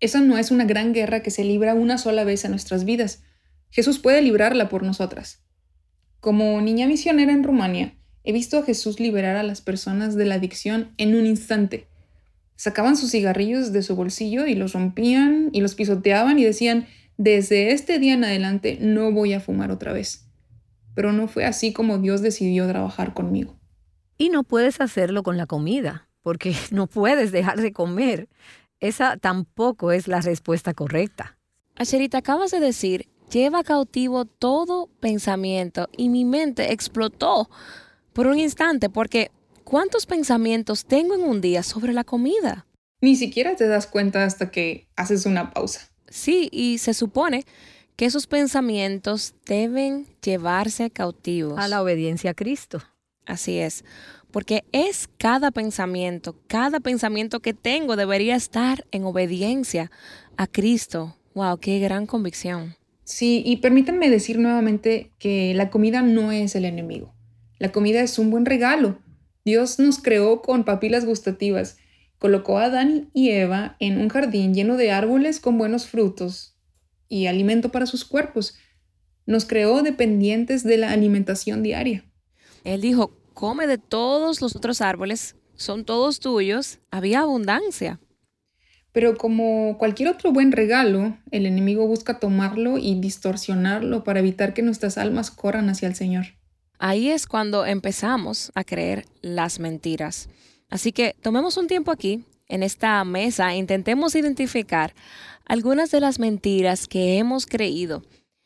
Esa 0.00 0.20
no 0.20 0.38
es 0.38 0.50
una 0.50 0.64
gran 0.64 0.92
guerra 0.92 1.22
que 1.22 1.30
se 1.30 1.44
libra 1.44 1.74
una 1.74 1.98
sola 1.98 2.24
vez 2.24 2.44
en 2.44 2.50
nuestras 2.50 2.84
vidas, 2.84 3.22
Jesús 3.72 3.98
puede 3.98 4.20
librarla 4.20 4.68
por 4.68 4.82
nosotras. 4.82 5.42
Como 6.20 6.60
niña 6.60 6.86
misionera 6.86 7.32
en 7.32 7.42
Rumania, 7.42 7.94
he 8.22 8.32
visto 8.32 8.58
a 8.58 8.62
Jesús 8.62 9.00
liberar 9.00 9.36
a 9.36 9.42
las 9.42 9.62
personas 9.62 10.14
de 10.14 10.26
la 10.26 10.34
adicción 10.34 10.92
en 10.98 11.14
un 11.16 11.24
instante. 11.26 11.88
Sacaban 12.62 12.96
sus 12.96 13.10
cigarrillos 13.10 13.72
de 13.72 13.82
su 13.82 13.96
bolsillo 13.96 14.46
y 14.46 14.54
los 14.54 14.74
rompían 14.74 15.48
y 15.50 15.62
los 15.62 15.74
pisoteaban 15.74 16.38
y 16.38 16.44
decían, 16.44 16.86
desde 17.16 17.72
este 17.72 17.98
día 17.98 18.14
en 18.14 18.22
adelante 18.22 18.78
no 18.80 19.10
voy 19.10 19.32
a 19.32 19.40
fumar 19.40 19.72
otra 19.72 19.92
vez. 19.92 20.28
Pero 20.94 21.12
no 21.12 21.26
fue 21.26 21.44
así 21.44 21.72
como 21.72 21.98
Dios 21.98 22.22
decidió 22.22 22.68
trabajar 22.68 23.14
conmigo. 23.14 23.58
Y 24.16 24.28
no 24.28 24.44
puedes 24.44 24.80
hacerlo 24.80 25.24
con 25.24 25.36
la 25.36 25.46
comida, 25.46 26.08
porque 26.22 26.54
no 26.70 26.86
puedes 26.86 27.32
dejar 27.32 27.60
de 27.60 27.72
comer. 27.72 28.28
Esa 28.78 29.16
tampoco 29.16 29.90
es 29.90 30.06
la 30.06 30.20
respuesta 30.20 30.72
correcta. 30.72 31.36
Asherita, 31.74 32.18
acabas 32.18 32.52
de 32.52 32.60
decir 32.60 33.08
lleva 33.28 33.64
cautivo 33.64 34.24
todo 34.24 34.88
pensamiento 35.00 35.88
y 35.96 36.10
mi 36.10 36.24
mente 36.24 36.72
explotó 36.72 37.50
por 38.12 38.28
un 38.28 38.38
instante 38.38 38.88
porque 38.88 39.32
¿cuántos 39.72 40.04
pensamientos 40.04 40.84
tengo 40.84 41.14
en 41.14 41.22
un 41.22 41.40
día 41.40 41.62
sobre 41.62 41.94
la 41.94 42.04
comida? 42.04 42.66
Ni 43.00 43.16
siquiera 43.16 43.56
te 43.56 43.66
das 43.66 43.86
cuenta 43.86 44.26
hasta 44.26 44.50
que 44.50 44.86
haces 44.96 45.24
una 45.24 45.50
pausa. 45.50 45.88
Sí, 46.08 46.50
y 46.52 46.76
se 46.76 46.92
supone 46.92 47.46
que 47.96 48.04
esos 48.04 48.26
pensamientos 48.26 49.34
deben 49.46 50.06
llevarse 50.22 50.90
cautivos. 50.90 51.58
A 51.58 51.68
la 51.68 51.80
obediencia 51.80 52.32
a 52.32 52.34
Cristo. 52.34 52.82
Así 53.24 53.60
es, 53.60 53.82
porque 54.30 54.62
es 54.72 55.08
cada 55.16 55.50
pensamiento, 55.50 56.36
cada 56.48 56.78
pensamiento 56.80 57.40
que 57.40 57.54
tengo 57.54 57.96
debería 57.96 58.36
estar 58.36 58.84
en 58.90 59.04
obediencia 59.04 59.90
a 60.36 60.48
Cristo. 60.48 61.16
Wow, 61.34 61.60
qué 61.60 61.78
gran 61.78 62.04
convicción. 62.04 62.76
Sí, 63.04 63.42
y 63.46 63.56
permítanme 63.56 64.10
decir 64.10 64.38
nuevamente 64.38 65.12
que 65.18 65.54
la 65.54 65.70
comida 65.70 66.02
no 66.02 66.30
es 66.30 66.56
el 66.56 66.66
enemigo. 66.66 67.14
La 67.58 67.72
comida 67.72 68.02
es 68.02 68.18
un 68.18 68.30
buen 68.30 68.44
regalo. 68.44 68.98
Dios 69.44 69.78
nos 69.78 69.98
creó 69.98 70.42
con 70.42 70.64
papilas 70.64 71.04
gustativas. 71.04 71.78
Colocó 72.18 72.58
a 72.58 72.66
Adán 72.66 73.10
y 73.12 73.30
Eva 73.30 73.76
en 73.80 73.98
un 73.98 74.08
jardín 74.08 74.54
lleno 74.54 74.76
de 74.76 74.92
árboles 74.92 75.40
con 75.40 75.58
buenos 75.58 75.86
frutos 75.86 76.56
y 77.08 77.26
alimento 77.26 77.70
para 77.70 77.86
sus 77.86 78.04
cuerpos. 78.04 78.56
Nos 79.26 79.44
creó 79.44 79.82
dependientes 79.82 80.62
de 80.62 80.78
la 80.78 80.92
alimentación 80.92 81.62
diaria. 81.62 82.04
Él 82.64 82.80
dijo, 82.80 83.16
come 83.34 83.66
de 83.66 83.78
todos 83.78 84.40
los 84.40 84.54
otros 84.54 84.80
árboles, 84.80 85.36
son 85.54 85.84
todos 85.84 86.20
tuyos. 86.20 86.78
Había 86.90 87.20
abundancia. 87.20 88.00
Pero 88.92 89.16
como 89.16 89.78
cualquier 89.78 90.10
otro 90.10 90.32
buen 90.32 90.52
regalo, 90.52 91.16
el 91.30 91.46
enemigo 91.46 91.86
busca 91.86 92.18
tomarlo 92.18 92.78
y 92.78 93.00
distorsionarlo 93.00 94.04
para 94.04 94.20
evitar 94.20 94.54
que 94.54 94.62
nuestras 94.62 94.98
almas 94.98 95.30
corran 95.30 95.68
hacia 95.70 95.88
el 95.88 95.94
Señor. 95.94 96.26
Ahí 96.84 97.10
es 97.10 97.28
cuando 97.28 97.64
empezamos 97.64 98.50
a 98.56 98.64
creer 98.64 99.06
las 99.20 99.60
mentiras. 99.60 100.28
Así 100.68 100.90
que 100.90 101.14
tomemos 101.22 101.56
un 101.56 101.68
tiempo 101.68 101.92
aquí, 101.92 102.24
en 102.48 102.64
esta 102.64 103.04
mesa, 103.04 103.54
intentemos 103.54 104.16
identificar 104.16 104.92
algunas 105.44 105.92
de 105.92 106.00
las 106.00 106.18
mentiras 106.18 106.88
que 106.88 107.18
hemos 107.18 107.46
creído, 107.46 108.02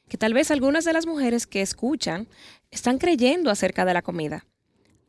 que 0.07 0.19
tal 0.19 0.35
vez 0.35 0.51
algunas 0.51 0.85
de 0.85 0.93
las 0.93 1.07
mujeres 1.07 1.47
que 1.47 1.63
escuchan 1.63 2.29
están 2.71 2.99
creyendo 2.99 3.51
acerca 3.51 3.87
de 3.87 3.95
la 3.95 4.03
comida. 4.03 4.45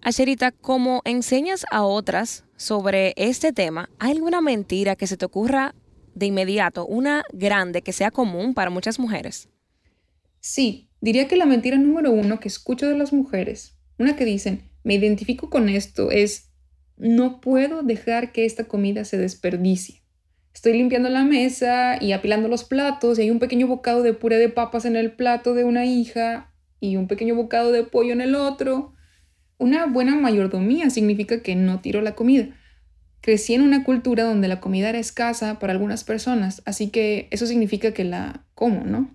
Asherita, 0.01 0.53
como 0.53 1.01
enseñas 1.03 1.65
a 1.69 1.83
otras 1.83 2.45
sobre 2.55 3.13
este 3.17 3.51
tema, 3.51 3.89
¿hay 3.99 4.13
alguna 4.13 4.39
mentira 4.39 4.95
que 4.95 5.05
se 5.05 5.17
te 5.17 5.25
ocurra 5.25 5.75
de 6.15 6.27
inmediato, 6.27 6.85
una 6.85 7.25
grande 7.33 7.81
que 7.81 7.91
sea 7.91 8.09
común 8.09 8.53
para 8.53 8.69
muchas 8.69 8.99
mujeres? 8.99 9.49
Sí, 10.39 10.86
diría 11.01 11.27
que 11.27 11.35
la 11.35 11.45
mentira 11.45 11.77
número 11.77 12.11
uno 12.11 12.39
que 12.39 12.47
escucho 12.47 12.87
de 12.87 12.97
las 12.97 13.13
mujeres, 13.13 13.77
una 13.97 14.15
que 14.15 14.25
dicen, 14.25 14.63
me 14.83 14.95
identifico 14.95 15.49
con 15.49 15.69
esto, 15.69 16.11
es, 16.11 16.49
no 16.97 17.41
puedo 17.41 17.83
dejar 17.83 18.31
que 18.31 18.45
esta 18.45 18.65
comida 18.65 19.05
se 19.05 19.17
desperdicie. 19.17 20.01
Estoy 20.53 20.73
limpiando 20.73 21.09
la 21.09 21.23
mesa 21.23 22.01
y 22.01 22.13
apilando 22.13 22.47
los 22.47 22.63
platos 22.63 23.19
y 23.19 23.23
hay 23.23 23.31
un 23.31 23.39
pequeño 23.39 23.67
bocado 23.67 24.01
de 24.01 24.13
puré 24.13 24.37
de 24.37 24.49
papas 24.49 24.85
en 24.85 24.95
el 24.95 25.11
plato 25.11 25.53
de 25.53 25.63
una 25.63 25.85
hija 25.85 26.53
y 26.79 26.95
un 26.95 27.07
pequeño 27.07 27.35
bocado 27.35 27.71
de 27.71 27.83
pollo 27.83 28.13
en 28.13 28.21
el 28.21 28.35
otro 28.35 28.93
una 29.59 29.87
buena 29.87 30.15
mayordomía 30.15 30.89
significa 30.89 31.41
que 31.41 31.55
no 31.55 31.81
tiro 31.81 32.01
la 32.01 32.15
comida. 32.15 32.49
Crecí 33.21 33.53
en 33.53 33.61
una 33.61 33.83
cultura 33.83 34.23
donde 34.23 34.47
la 34.47 34.61
comida 34.61 34.89
era 34.89 34.99
escasa 34.99 35.59
para 35.59 35.73
algunas 35.73 36.03
personas, 36.03 36.61
así 36.65 36.89
que 36.89 37.27
eso 37.31 37.47
significa 37.47 37.93
que 37.93 38.03
la 38.03 38.45
como, 38.53 38.83
¿no? 38.83 39.09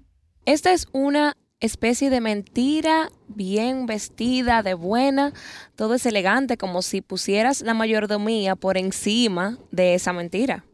Esta 0.44 0.72
es 0.72 0.88
una 0.92 1.36
especie 1.62 2.10
de 2.10 2.20
mentira 2.20 3.10
bien 3.28 3.86
vestida, 3.86 4.62
de 4.62 4.74
buena, 4.74 5.32
todo 5.76 5.94
es 5.94 6.04
elegante, 6.04 6.56
como 6.56 6.82
si 6.82 7.00
pusieras 7.00 7.62
la 7.62 7.72
mayordomía 7.72 8.56
por 8.56 8.76
encima 8.76 9.58
de 9.70 9.94
esa 9.94 10.12
mentira. 10.12 10.64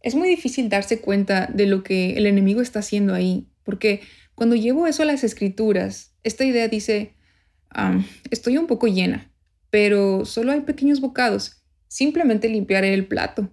Es 0.00 0.14
muy 0.14 0.28
difícil 0.28 0.68
darse 0.68 1.00
cuenta 1.00 1.46
de 1.46 1.66
lo 1.66 1.82
que 1.82 2.14
el 2.14 2.26
enemigo 2.26 2.60
está 2.60 2.80
haciendo 2.80 3.14
ahí, 3.14 3.46
porque 3.62 4.00
cuando 4.34 4.56
llevo 4.56 4.86
eso 4.86 5.02
a 5.02 5.06
las 5.06 5.24
escrituras, 5.24 6.14
esta 6.24 6.44
idea 6.44 6.68
dice, 6.68 7.14
estoy 8.30 8.58
un 8.58 8.66
poco 8.66 8.86
llena, 8.88 9.30
pero 9.70 10.24
solo 10.24 10.52
hay 10.52 10.62
pequeños 10.62 11.00
bocados. 11.00 11.62
Simplemente 11.86 12.48
limpiaré 12.48 12.92
el 12.94 13.06
plato. 13.06 13.50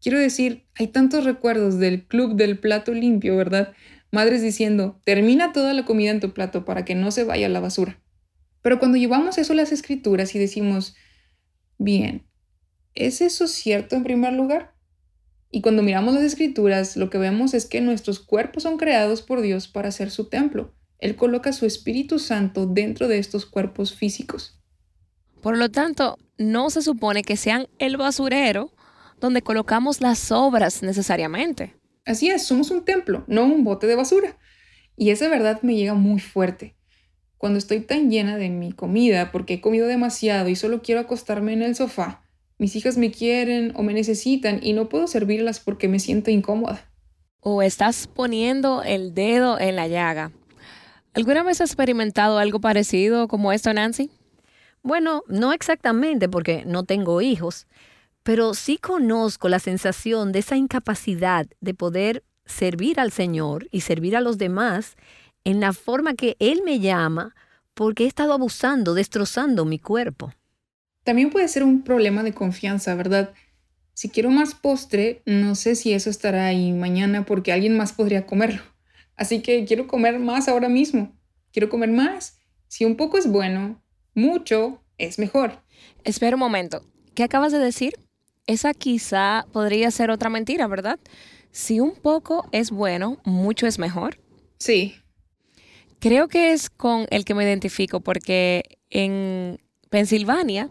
Quiero 0.00 0.18
decir, 0.18 0.66
hay 0.74 0.88
tantos 0.88 1.24
recuerdos 1.24 1.78
del 1.78 2.04
club 2.06 2.34
del 2.34 2.58
plato 2.58 2.92
limpio, 2.92 3.36
¿verdad? 3.36 3.72
Madres 4.12 4.42
diciendo, 4.42 5.00
termina 5.04 5.52
toda 5.52 5.72
la 5.72 5.86
comida 5.86 6.10
en 6.10 6.20
tu 6.20 6.34
plato 6.34 6.66
para 6.66 6.84
que 6.84 6.94
no 6.94 7.10
se 7.10 7.24
vaya 7.24 7.46
a 7.46 7.48
la 7.48 7.60
basura. 7.60 7.98
Pero 8.60 8.78
cuando 8.78 8.98
llevamos 8.98 9.38
eso 9.38 9.54
a 9.54 9.56
las 9.56 9.72
escrituras 9.72 10.34
y 10.34 10.38
decimos, 10.38 10.94
bien, 11.78 12.28
¿es 12.94 13.22
eso 13.22 13.48
cierto 13.48 13.96
en 13.96 14.04
primer 14.04 14.34
lugar? 14.34 14.74
Y 15.50 15.62
cuando 15.62 15.82
miramos 15.82 16.14
las 16.14 16.24
escrituras, 16.24 16.96
lo 16.96 17.08
que 17.08 17.16
vemos 17.16 17.54
es 17.54 17.64
que 17.64 17.80
nuestros 17.80 18.20
cuerpos 18.20 18.62
son 18.62 18.76
creados 18.76 19.22
por 19.22 19.40
Dios 19.40 19.66
para 19.66 19.90
ser 19.90 20.10
su 20.10 20.28
templo. 20.28 20.74
Él 20.98 21.16
coloca 21.16 21.52
su 21.54 21.64
Espíritu 21.64 22.18
Santo 22.18 22.66
dentro 22.66 23.08
de 23.08 23.18
estos 23.18 23.46
cuerpos 23.46 23.94
físicos. 23.94 24.62
Por 25.40 25.56
lo 25.56 25.70
tanto, 25.70 26.18
no 26.36 26.68
se 26.68 26.82
supone 26.82 27.22
que 27.22 27.36
sean 27.36 27.66
el 27.78 27.96
basurero 27.96 28.72
donde 29.20 29.42
colocamos 29.42 30.00
las 30.00 30.30
obras 30.30 30.82
necesariamente. 30.82 31.81
Así 32.04 32.30
es, 32.30 32.44
somos 32.44 32.70
un 32.70 32.84
templo, 32.84 33.24
no 33.26 33.44
un 33.44 33.64
bote 33.64 33.86
de 33.86 33.96
basura. 33.96 34.36
Y 34.96 35.10
esa 35.10 35.28
verdad 35.28 35.62
me 35.62 35.74
llega 35.74 35.94
muy 35.94 36.20
fuerte. 36.20 36.76
Cuando 37.38 37.58
estoy 37.58 37.80
tan 37.80 38.10
llena 38.10 38.36
de 38.36 38.50
mi 38.50 38.72
comida 38.72 39.32
porque 39.32 39.54
he 39.54 39.60
comido 39.60 39.86
demasiado 39.86 40.48
y 40.48 40.56
solo 40.56 40.82
quiero 40.82 41.00
acostarme 41.00 41.52
en 41.52 41.62
el 41.62 41.74
sofá, 41.74 42.22
mis 42.58 42.76
hijas 42.76 42.96
me 42.96 43.10
quieren 43.10 43.72
o 43.74 43.82
me 43.82 43.94
necesitan 43.94 44.60
y 44.62 44.72
no 44.72 44.88
puedo 44.88 45.06
servirlas 45.06 45.58
porque 45.58 45.88
me 45.88 45.98
siento 45.98 46.30
incómoda. 46.30 46.88
O 47.40 47.62
estás 47.62 48.06
poniendo 48.06 48.82
el 48.84 49.14
dedo 49.14 49.58
en 49.58 49.74
la 49.74 49.88
llaga. 49.88 50.30
¿Alguna 51.14 51.42
vez 51.42 51.60
has 51.60 51.70
experimentado 51.70 52.38
algo 52.38 52.60
parecido 52.60 53.26
como 53.26 53.52
esto, 53.52 53.72
Nancy? 53.72 54.10
Bueno, 54.82 55.22
no 55.28 55.52
exactamente 55.52 56.28
porque 56.28 56.64
no 56.64 56.84
tengo 56.84 57.20
hijos, 57.20 57.66
pero 58.22 58.54
sí 58.54 58.78
conozco 58.78 59.48
la 59.48 59.58
sensación 59.58 60.32
de 60.32 60.40
esa 60.40 60.56
incapacidad 60.56 61.46
de 61.60 61.74
poder 61.74 62.24
servir 62.44 63.00
al 63.00 63.12
Señor 63.12 63.68
y 63.70 63.80
servir 63.80 64.16
a 64.16 64.20
los 64.20 64.38
demás 64.38 64.96
en 65.44 65.60
la 65.60 65.72
forma 65.72 66.14
que 66.14 66.36
Él 66.38 66.62
me 66.64 66.80
llama 66.80 67.34
porque 67.74 68.04
he 68.04 68.06
estado 68.06 68.32
abusando, 68.32 68.94
destrozando 68.94 69.64
mi 69.64 69.78
cuerpo. 69.78 70.32
También 71.04 71.30
puede 71.30 71.48
ser 71.48 71.64
un 71.64 71.82
problema 71.82 72.22
de 72.22 72.32
confianza, 72.32 72.94
¿verdad? 72.94 73.34
Si 73.94 74.08
quiero 74.08 74.30
más 74.30 74.54
postre, 74.54 75.22
no 75.26 75.54
sé 75.54 75.74
si 75.74 75.92
eso 75.92 76.10
estará 76.10 76.46
ahí 76.46 76.72
mañana 76.72 77.24
porque 77.26 77.52
alguien 77.52 77.76
más 77.76 77.92
podría 77.92 78.26
comerlo. 78.26 78.62
Así 79.16 79.42
que 79.42 79.64
quiero 79.64 79.86
comer 79.86 80.18
más 80.18 80.48
ahora 80.48 80.68
mismo. 80.68 81.16
Quiero 81.52 81.68
comer 81.68 81.90
más. 81.90 82.38
Si 82.68 82.84
un 82.84 82.96
poco 82.96 83.18
es 83.18 83.30
bueno, 83.30 83.82
mucho 84.14 84.82
es 84.96 85.18
mejor. 85.18 85.62
Espera 86.04 86.36
un 86.36 86.40
momento. 86.40 86.82
¿Qué 87.14 87.22
acabas 87.22 87.52
de 87.52 87.58
decir? 87.58 87.94
Esa 88.46 88.74
quizá 88.74 89.46
podría 89.52 89.90
ser 89.90 90.10
otra 90.10 90.28
mentira, 90.28 90.66
¿verdad? 90.66 90.98
Si 91.50 91.80
un 91.80 91.94
poco 91.94 92.48
es 92.52 92.70
bueno, 92.70 93.18
mucho 93.24 93.66
es 93.66 93.78
mejor. 93.78 94.20
Sí. 94.58 94.96
Creo 96.00 96.28
que 96.28 96.52
es 96.52 96.70
con 96.70 97.06
el 97.10 97.24
que 97.24 97.34
me 97.34 97.44
identifico 97.44 98.00
porque 98.00 98.78
en 98.90 99.60
Pensilvania 99.90 100.68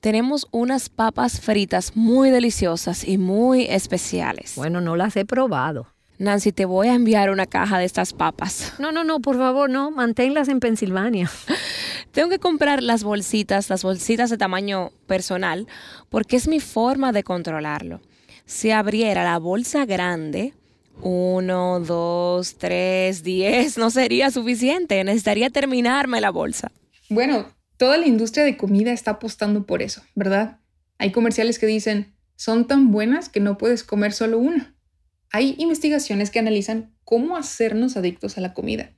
tenemos 0.00 0.46
unas 0.52 0.88
papas 0.88 1.40
fritas 1.40 1.96
muy 1.96 2.30
deliciosas 2.30 3.06
y 3.06 3.18
muy 3.18 3.64
especiales. 3.64 4.54
Bueno, 4.54 4.80
no 4.80 4.94
las 4.94 5.16
he 5.16 5.24
probado. 5.24 5.88
Nancy, 6.18 6.50
te 6.50 6.64
voy 6.64 6.88
a 6.88 6.94
enviar 6.94 7.30
una 7.30 7.46
caja 7.46 7.78
de 7.78 7.84
estas 7.84 8.12
papas. 8.12 8.72
No, 8.80 8.90
no, 8.90 9.04
no, 9.04 9.20
por 9.20 9.36
favor, 9.38 9.70
no, 9.70 9.92
manténlas 9.92 10.48
en 10.48 10.58
Pensilvania. 10.58 11.30
Tengo 12.12 12.28
que 12.28 12.40
comprar 12.40 12.82
las 12.82 13.04
bolsitas, 13.04 13.70
las 13.70 13.84
bolsitas 13.84 14.28
de 14.28 14.36
tamaño 14.36 14.90
personal, 15.06 15.68
porque 16.08 16.36
es 16.36 16.48
mi 16.48 16.58
forma 16.58 17.12
de 17.12 17.22
controlarlo. 17.22 18.00
Si 18.46 18.72
abriera 18.72 19.22
la 19.22 19.38
bolsa 19.38 19.84
grande, 19.84 20.54
uno, 21.02 21.78
dos, 21.78 22.56
tres, 22.56 23.22
diez, 23.22 23.78
no 23.78 23.90
sería 23.90 24.30
suficiente. 24.30 25.04
Necesitaría 25.04 25.50
terminarme 25.50 26.20
la 26.20 26.30
bolsa. 26.30 26.72
Bueno, 27.08 27.46
toda 27.76 27.96
la 27.96 28.06
industria 28.06 28.44
de 28.44 28.56
comida 28.56 28.92
está 28.92 29.12
apostando 29.12 29.64
por 29.66 29.82
eso, 29.82 30.02
¿verdad? 30.16 30.58
Hay 30.98 31.12
comerciales 31.12 31.60
que 31.60 31.66
dicen, 31.66 32.14
son 32.34 32.66
tan 32.66 32.90
buenas 32.90 33.28
que 33.28 33.38
no 33.38 33.56
puedes 33.56 33.84
comer 33.84 34.12
solo 34.12 34.38
una. 34.38 34.74
Hay 35.30 35.54
investigaciones 35.58 36.30
que 36.30 36.38
analizan 36.38 36.94
cómo 37.04 37.36
hacernos 37.36 37.96
adictos 37.96 38.38
a 38.38 38.40
la 38.40 38.54
comida. 38.54 38.96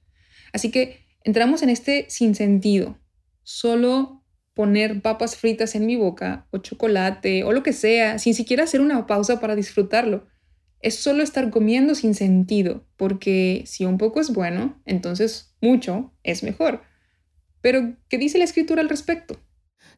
Así 0.52 0.70
que 0.70 1.04
entramos 1.24 1.62
en 1.62 1.70
este 1.70 2.06
sinsentido. 2.08 2.98
Solo 3.42 4.24
poner 4.54 5.00
papas 5.00 5.36
fritas 5.36 5.74
en 5.74 5.86
mi 5.86 5.96
boca 5.96 6.46
o 6.50 6.58
chocolate 6.58 7.44
o 7.44 7.52
lo 7.52 7.62
que 7.62 7.72
sea, 7.72 8.18
sin 8.18 8.34
siquiera 8.34 8.64
hacer 8.64 8.80
una 8.80 9.06
pausa 9.06 9.40
para 9.40 9.56
disfrutarlo. 9.56 10.26
Es 10.80 10.96
solo 10.96 11.22
estar 11.22 11.50
comiendo 11.50 11.94
sin 11.94 12.14
sentido, 12.14 12.86
porque 12.96 13.64
si 13.66 13.84
un 13.84 13.98
poco 13.98 14.20
es 14.20 14.32
bueno, 14.32 14.80
entonces 14.86 15.54
mucho 15.60 16.12
es 16.22 16.42
mejor. 16.42 16.82
Pero, 17.60 17.96
¿qué 18.08 18.16
dice 18.18 18.38
la 18.38 18.44
escritura 18.44 18.80
al 18.80 18.88
respecto? 18.88 19.38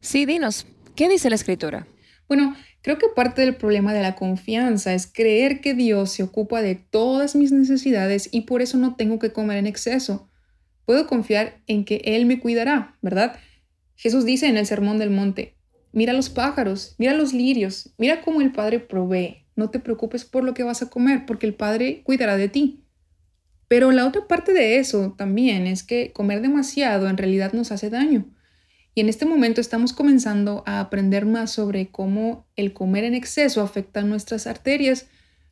Sí, 0.00 0.26
dinos, 0.26 0.66
¿qué 0.96 1.08
dice 1.08 1.30
la 1.30 1.36
escritura? 1.36 1.86
Bueno, 2.28 2.56
creo 2.82 2.98
que 2.98 3.08
parte 3.14 3.42
del 3.42 3.56
problema 3.56 3.92
de 3.92 4.02
la 4.02 4.14
confianza 4.14 4.94
es 4.94 5.06
creer 5.06 5.60
que 5.60 5.74
Dios 5.74 6.10
se 6.10 6.22
ocupa 6.22 6.62
de 6.62 6.74
todas 6.74 7.36
mis 7.36 7.52
necesidades 7.52 8.28
y 8.32 8.42
por 8.42 8.62
eso 8.62 8.78
no 8.78 8.96
tengo 8.96 9.18
que 9.18 9.32
comer 9.32 9.58
en 9.58 9.66
exceso. 9.66 10.30
Puedo 10.84 11.06
confiar 11.06 11.62
en 11.66 11.84
que 11.84 12.02
Él 12.04 12.26
me 12.26 12.40
cuidará, 12.40 12.96
¿verdad? 13.02 13.38
Jesús 13.96 14.24
dice 14.24 14.46
en 14.46 14.56
el 14.56 14.66
Sermón 14.66 14.98
del 14.98 15.10
Monte, 15.10 15.56
mira 15.92 16.12
los 16.12 16.30
pájaros, 16.30 16.94
mira 16.98 17.14
los 17.14 17.32
lirios, 17.32 17.94
mira 17.98 18.22
cómo 18.22 18.40
el 18.40 18.52
Padre 18.52 18.80
provee. 18.80 19.46
No 19.54 19.70
te 19.70 19.78
preocupes 19.78 20.24
por 20.24 20.44
lo 20.44 20.54
que 20.54 20.62
vas 20.62 20.82
a 20.82 20.88
comer, 20.88 21.26
porque 21.26 21.46
el 21.46 21.54
Padre 21.54 22.02
cuidará 22.04 22.36
de 22.36 22.48
ti. 22.48 22.84
Pero 23.68 23.90
la 23.90 24.06
otra 24.06 24.26
parte 24.26 24.52
de 24.52 24.78
eso 24.78 25.14
también 25.16 25.66
es 25.66 25.82
que 25.82 26.12
comer 26.12 26.40
demasiado 26.40 27.08
en 27.08 27.16
realidad 27.16 27.52
nos 27.52 27.72
hace 27.72 27.90
daño. 27.90 28.26
Y 28.94 29.00
en 29.00 29.08
este 29.08 29.24
momento 29.24 29.60
estamos 29.60 29.92
comenzando 29.92 30.62
a 30.66 30.80
aprender 30.80 31.24
más 31.24 31.50
sobre 31.50 31.90
cómo 31.90 32.46
el 32.56 32.74
comer 32.74 33.04
en 33.04 33.14
exceso 33.14 33.62
afecta 33.62 34.02
nuestras 34.02 34.46
arterias, 34.46 35.06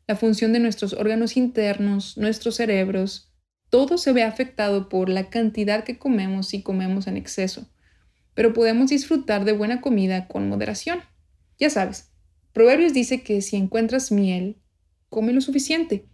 la 0.07 0.17
función 0.17 0.53
de 0.53 0.61
nuestros 0.61 0.93
órganos 0.93 1.37
internos, 1.37 2.19
nuestros 2.19 2.57
cerebros. 2.57 3.33
Todo 3.71 3.97
se 3.97 4.13
ve 4.13 4.25
afectado 4.25 4.89
por 4.89 5.09
la 5.09 5.31
cantidad 5.31 5.85
que 5.85 5.99
comemos 5.99 6.53
y 6.53 6.63
comemos 6.63 7.07
en 7.07 7.17
exceso. 7.17 7.71
Pero 8.35 8.53
podemos 8.53 8.91
disfrutar 8.91 9.45
de 9.45 9.53
buena 9.53 9.81
comida 9.81 10.29
con 10.29 10.49
moderación. 10.49 11.01
Ya 11.59 11.71
sabes, 11.71 12.11
Proverbios 12.53 12.93
dice 12.93 13.23
que 13.23 13.41
si 13.43 13.57
encuentras 13.57 14.11
miel, 14.11 14.61
come 15.09 15.33
lo 15.33 15.41
suficiente. 15.41 16.09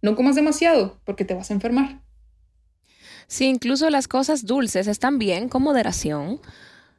No 0.00 0.16
comas 0.16 0.34
demasiado 0.34 1.00
porque 1.04 1.24
te 1.24 1.34
vas 1.34 1.50
a 1.50 1.54
enfermar. 1.54 2.02
Sí, 3.28 3.46
incluso 3.46 3.88
las 3.88 4.08
cosas 4.08 4.46
dulces 4.46 4.86
están 4.88 5.18
bien 5.18 5.48
con 5.48 5.62
moderación. 5.62 6.40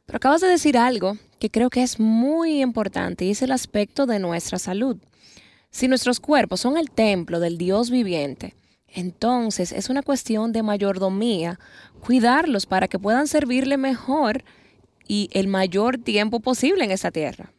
Pero 0.06 0.16
acabas 0.16 0.40
de 0.40 0.48
decir 0.48 0.76
algo 0.76 1.16
que 1.38 1.50
creo 1.50 1.70
que 1.70 1.82
es 1.82 1.98
muy 1.98 2.60
importante 2.60 3.24
y 3.24 3.30
es 3.30 3.42
el 3.42 3.52
aspecto 3.52 4.06
de 4.06 4.18
nuestra 4.18 4.58
salud. 4.58 4.96
Si 5.70 5.88
nuestros 5.88 6.20
cuerpos 6.20 6.60
son 6.60 6.76
el 6.76 6.90
templo 6.90 7.40
del 7.40 7.58
Dios 7.58 7.90
viviente, 7.90 8.54
entonces 8.86 9.72
es 9.72 9.90
una 9.90 10.02
cuestión 10.02 10.52
de 10.52 10.62
mayordomía 10.62 11.58
cuidarlos 12.00 12.66
para 12.66 12.86
que 12.86 12.98
puedan 12.98 13.26
servirle 13.26 13.76
mejor 13.76 14.44
y 15.08 15.28
el 15.32 15.48
mayor 15.48 15.98
tiempo 15.98 16.40
posible 16.40 16.84
en 16.84 16.90
esta 16.90 17.10
tierra. 17.10 17.52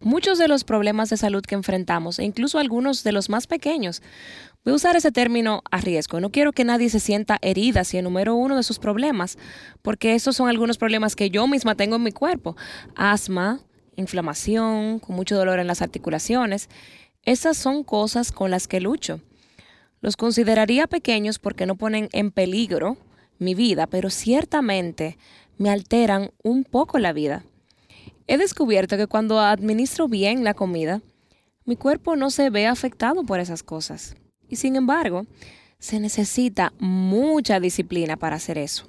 Muchos 0.00 0.38
de 0.38 0.48
los 0.48 0.64
problemas 0.64 1.08
de 1.08 1.16
salud 1.16 1.42
que 1.42 1.54
enfrentamos, 1.54 2.18
e 2.18 2.24
incluso 2.24 2.58
algunos 2.58 3.04
de 3.04 3.12
los 3.12 3.30
más 3.30 3.46
pequeños, 3.46 4.02
voy 4.64 4.72
a 4.72 4.76
usar 4.76 4.96
ese 4.96 5.12
término 5.12 5.62
a 5.70 5.80
riesgo. 5.80 6.20
No 6.20 6.30
quiero 6.30 6.52
que 6.52 6.64
nadie 6.64 6.88
se 6.88 7.00
sienta 7.00 7.38
herida 7.42 7.84
si 7.84 7.98
enumero 7.98 8.34
uno 8.34 8.56
de 8.56 8.62
sus 8.62 8.78
problemas, 8.78 9.38
porque 9.82 10.14
esos 10.14 10.36
son 10.36 10.48
algunos 10.48 10.78
problemas 10.78 11.14
que 11.16 11.30
yo 11.30 11.46
misma 11.46 11.74
tengo 11.74 11.96
en 11.96 12.02
mi 12.02 12.12
cuerpo. 12.12 12.56
Asma, 12.96 13.60
inflamación, 13.96 14.98
con 14.98 15.16
mucho 15.16 15.36
dolor 15.36 15.58
en 15.58 15.66
las 15.66 15.82
articulaciones. 15.82 16.68
Esas 17.22 17.56
son 17.56 17.84
cosas 17.84 18.32
con 18.32 18.50
las 18.50 18.66
que 18.66 18.80
lucho. 18.80 19.20
Los 20.00 20.16
consideraría 20.16 20.86
pequeños 20.86 21.38
porque 21.38 21.66
no 21.66 21.76
ponen 21.76 22.08
en 22.12 22.30
peligro 22.30 22.96
mi 23.38 23.54
vida, 23.54 23.86
pero 23.86 24.10
ciertamente 24.10 25.18
me 25.58 25.70
alteran 25.70 26.30
un 26.42 26.64
poco 26.64 26.98
la 26.98 27.12
vida. 27.12 27.44
He 28.26 28.38
descubierto 28.38 28.96
que 28.96 29.06
cuando 29.06 29.40
administro 29.40 30.08
bien 30.08 30.44
la 30.44 30.54
comida, 30.54 31.02
mi 31.64 31.76
cuerpo 31.76 32.16
no 32.16 32.30
se 32.30 32.50
ve 32.50 32.66
afectado 32.66 33.24
por 33.24 33.40
esas 33.40 33.62
cosas. 33.62 34.16
Y 34.48 34.56
sin 34.56 34.76
embargo, 34.76 35.26
se 35.78 36.00
necesita 36.00 36.72
mucha 36.78 37.60
disciplina 37.60 38.16
para 38.16 38.36
hacer 38.36 38.58
eso. 38.58 38.88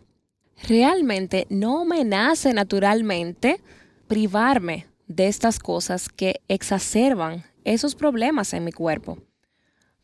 Realmente 0.68 1.46
no 1.50 1.86
me 1.86 2.06
nace 2.06 2.54
naturalmente 2.54 3.60
privarme 4.08 4.88
de 5.08 5.28
estas 5.28 5.60
cosas 5.60 6.10
que 6.10 6.42
exacerban 6.48 7.44
esos 7.64 7.96
problemas 7.96 8.54
en 8.54 8.64
mi 8.64 8.72
cuerpo. 8.72 9.18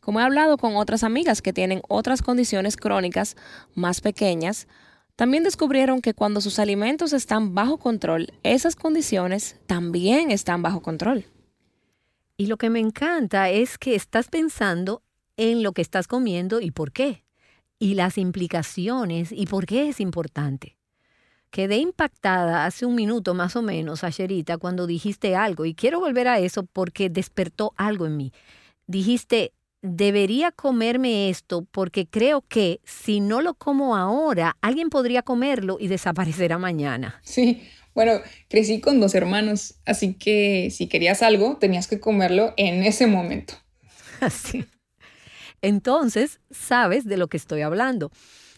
Como 0.00 0.20
he 0.20 0.24
hablado 0.24 0.58
con 0.58 0.76
otras 0.76 1.04
amigas 1.04 1.42
que 1.42 1.52
tienen 1.52 1.80
otras 1.88 2.22
condiciones 2.22 2.76
crónicas 2.76 3.36
más 3.74 4.00
pequeñas, 4.00 4.66
también 5.16 5.44
descubrieron 5.44 6.00
que 6.00 6.14
cuando 6.14 6.40
sus 6.40 6.58
alimentos 6.58 7.12
están 7.12 7.54
bajo 7.54 7.78
control, 7.78 8.32
esas 8.42 8.74
condiciones 8.74 9.56
también 9.66 10.30
están 10.30 10.62
bajo 10.62 10.82
control. 10.82 11.24
Y 12.36 12.46
lo 12.46 12.56
que 12.56 12.70
me 12.70 12.80
encanta 12.80 13.50
es 13.50 13.78
que 13.78 13.94
estás 13.94 14.28
pensando 14.28 15.02
en 15.36 15.62
lo 15.62 15.72
que 15.72 15.82
estás 15.82 16.06
comiendo 16.06 16.60
y 16.60 16.70
por 16.70 16.92
qué, 16.92 17.24
y 17.78 17.94
las 17.94 18.18
implicaciones 18.18 19.32
y 19.32 19.46
por 19.46 19.66
qué 19.66 19.88
es 19.88 20.00
importante. 20.00 20.76
Quedé 21.50 21.76
impactada 21.76 22.64
hace 22.64 22.86
un 22.86 22.94
minuto 22.94 23.34
más 23.34 23.56
o 23.56 23.62
menos, 23.62 24.04
Asherita, 24.04 24.56
cuando 24.56 24.86
dijiste 24.86 25.36
algo, 25.36 25.66
y 25.66 25.74
quiero 25.74 26.00
volver 26.00 26.28
a 26.28 26.38
eso 26.38 26.64
porque 26.64 27.10
despertó 27.10 27.74
algo 27.76 28.06
en 28.06 28.16
mí. 28.16 28.32
Dijiste, 28.86 29.52
debería 29.82 30.52
comerme 30.52 31.28
esto 31.28 31.66
porque 31.70 32.06
creo 32.06 32.42
que 32.48 32.80
si 32.84 33.20
no 33.20 33.42
lo 33.42 33.54
como 33.54 33.96
ahora, 33.96 34.56
alguien 34.62 34.88
podría 34.88 35.22
comerlo 35.22 35.76
y 35.78 35.88
desaparecerá 35.88 36.56
mañana. 36.56 37.20
Sí, 37.22 37.62
bueno, 37.94 38.20
crecí 38.48 38.80
con 38.80 39.00
dos 39.00 39.14
hermanos, 39.14 39.74
así 39.84 40.14
que 40.14 40.70
si 40.70 40.86
querías 40.86 41.22
algo, 41.22 41.58
tenías 41.58 41.86
que 41.86 42.00
comerlo 42.00 42.54
en 42.56 42.82
ese 42.82 43.06
momento. 43.06 43.54
Así. 44.20 44.64
Entonces, 45.62 46.40
sabes 46.50 47.04
de 47.04 47.16
lo 47.16 47.28
que 47.28 47.36
estoy 47.36 47.62
hablando. 47.62 48.10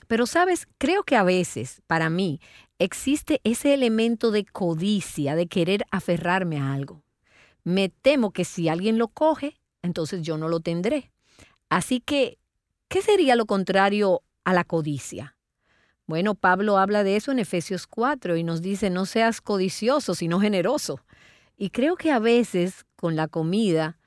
Pero 0.06 0.26
sabes, 0.26 0.66
creo 0.78 1.04
que 1.04 1.16
a 1.16 1.22
veces, 1.22 1.82
para 1.86 2.10
mí, 2.10 2.40
existe 2.78 3.40
ese 3.44 3.74
elemento 3.74 4.30
de 4.30 4.44
codicia, 4.44 5.36
de 5.36 5.46
querer 5.46 5.84
aferrarme 5.90 6.58
a 6.58 6.72
algo. 6.72 7.02
Me 7.62 7.88
temo 7.88 8.32
que 8.32 8.44
si 8.44 8.68
alguien 8.68 8.98
lo 8.98 9.08
coge, 9.08 9.60
entonces 9.82 10.22
yo 10.22 10.36
no 10.36 10.48
lo 10.48 10.60
tendré. 10.60 11.12
Así 11.70 12.00
que, 12.00 12.38
¿qué 12.88 13.00
sería 13.00 13.36
lo 13.36 13.46
contrario 13.46 14.22
a 14.44 14.52
la 14.52 14.64
codicia? 14.64 15.36
Bueno, 16.06 16.34
Pablo 16.34 16.76
habla 16.76 17.02
de 17.02 17.16
eso 17.16 17.32
en 17.32 17.38
Efesios 17.38 17.86
4 17.86 18.36
y 18.36 18.44
nos 18.44 18.60
dice, 18.60 18.90
no 18.90 19.06
seas 19.06 19.40
codicioso, 19.40 20.14
sino 20.14 20.38
generoso. 20.38 21.00
Y 21.56 21.70
creo 21.70 21.96
que 21.96 22.10
a 22.10 22.18
veces 22.18 22.84
con 22.96 23.16
la 23.16 23.28
comida 23.28 23.98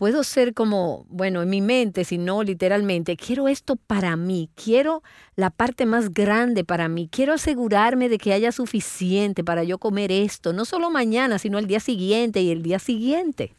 puedo 0.00 0.24
ser 0.24 0.54
como, 0.54 1.04
bueno, 1.10 1.42
en 1.42 1.50
mi 1.50 1.60
mente, 1.60 2.04
si 2.04 2.16
no 2.16 2.42
literalmente, 2.42 3.18
quiero 3.18 3.48
esto 3.48 3.76
para 3.76 4.16
mí, 4.16 4.48
quiero 4.54 5.02
la 5.36 5.50
parte 5.50 5.84
más 5.84 6.14
grande 6.14 6.64
para 6.64 6.88
mí, 6.88 7.06
quiero 7.12 7.34
asegurarme 7.34 8.08
de 8.08 8.16
que 8.16 8.32
haya 8.32 8.50
suficiente 8.50 9.44
para 9.44 9.62
yo 9.62 9.76
comer 9.76 10.10
esto, 10.10 10.54
no 10.54 10.64
solo 10.64 10.88
mañana, 10.88 11.38
sino 11.38 11.58
el 11.58 11.66
día 11.66 11.80
siguiente 11.80 12.40
y 12.40 12.50
el 12.50 12.62
día 12.62 12.78
siguiente. 12.78 13.54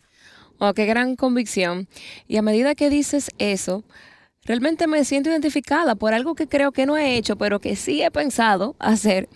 Oh, 0.57 0.73
qué 0.73 0.87
gran 0.87 1.15
convicción. 1.15 1.87
Y 2.27 2.37
a 2.37 2.41
medida 2.41 2.73
que 2.73 2.89
dices 2.89 3.29
eso, 3.37 3.83
Realmente 4.43 4.87
me 4.87 5.05
siento 5.05 5.29
identificada 5.29 5.93
por 5.93 6.15
algo 6.15 6.33
que 6.33 6.47
creo 6.47 6.71
que 6.71 6.87
no 6.87 6.97
he 6.97 7.15
hecho, 7.15 7.35
pero 7.35 7.59
que 7.59 7.75
sí 7.75 8.01
he 8.01 8.09
pensado 8.09 8.75
hacer. 8.79 9.29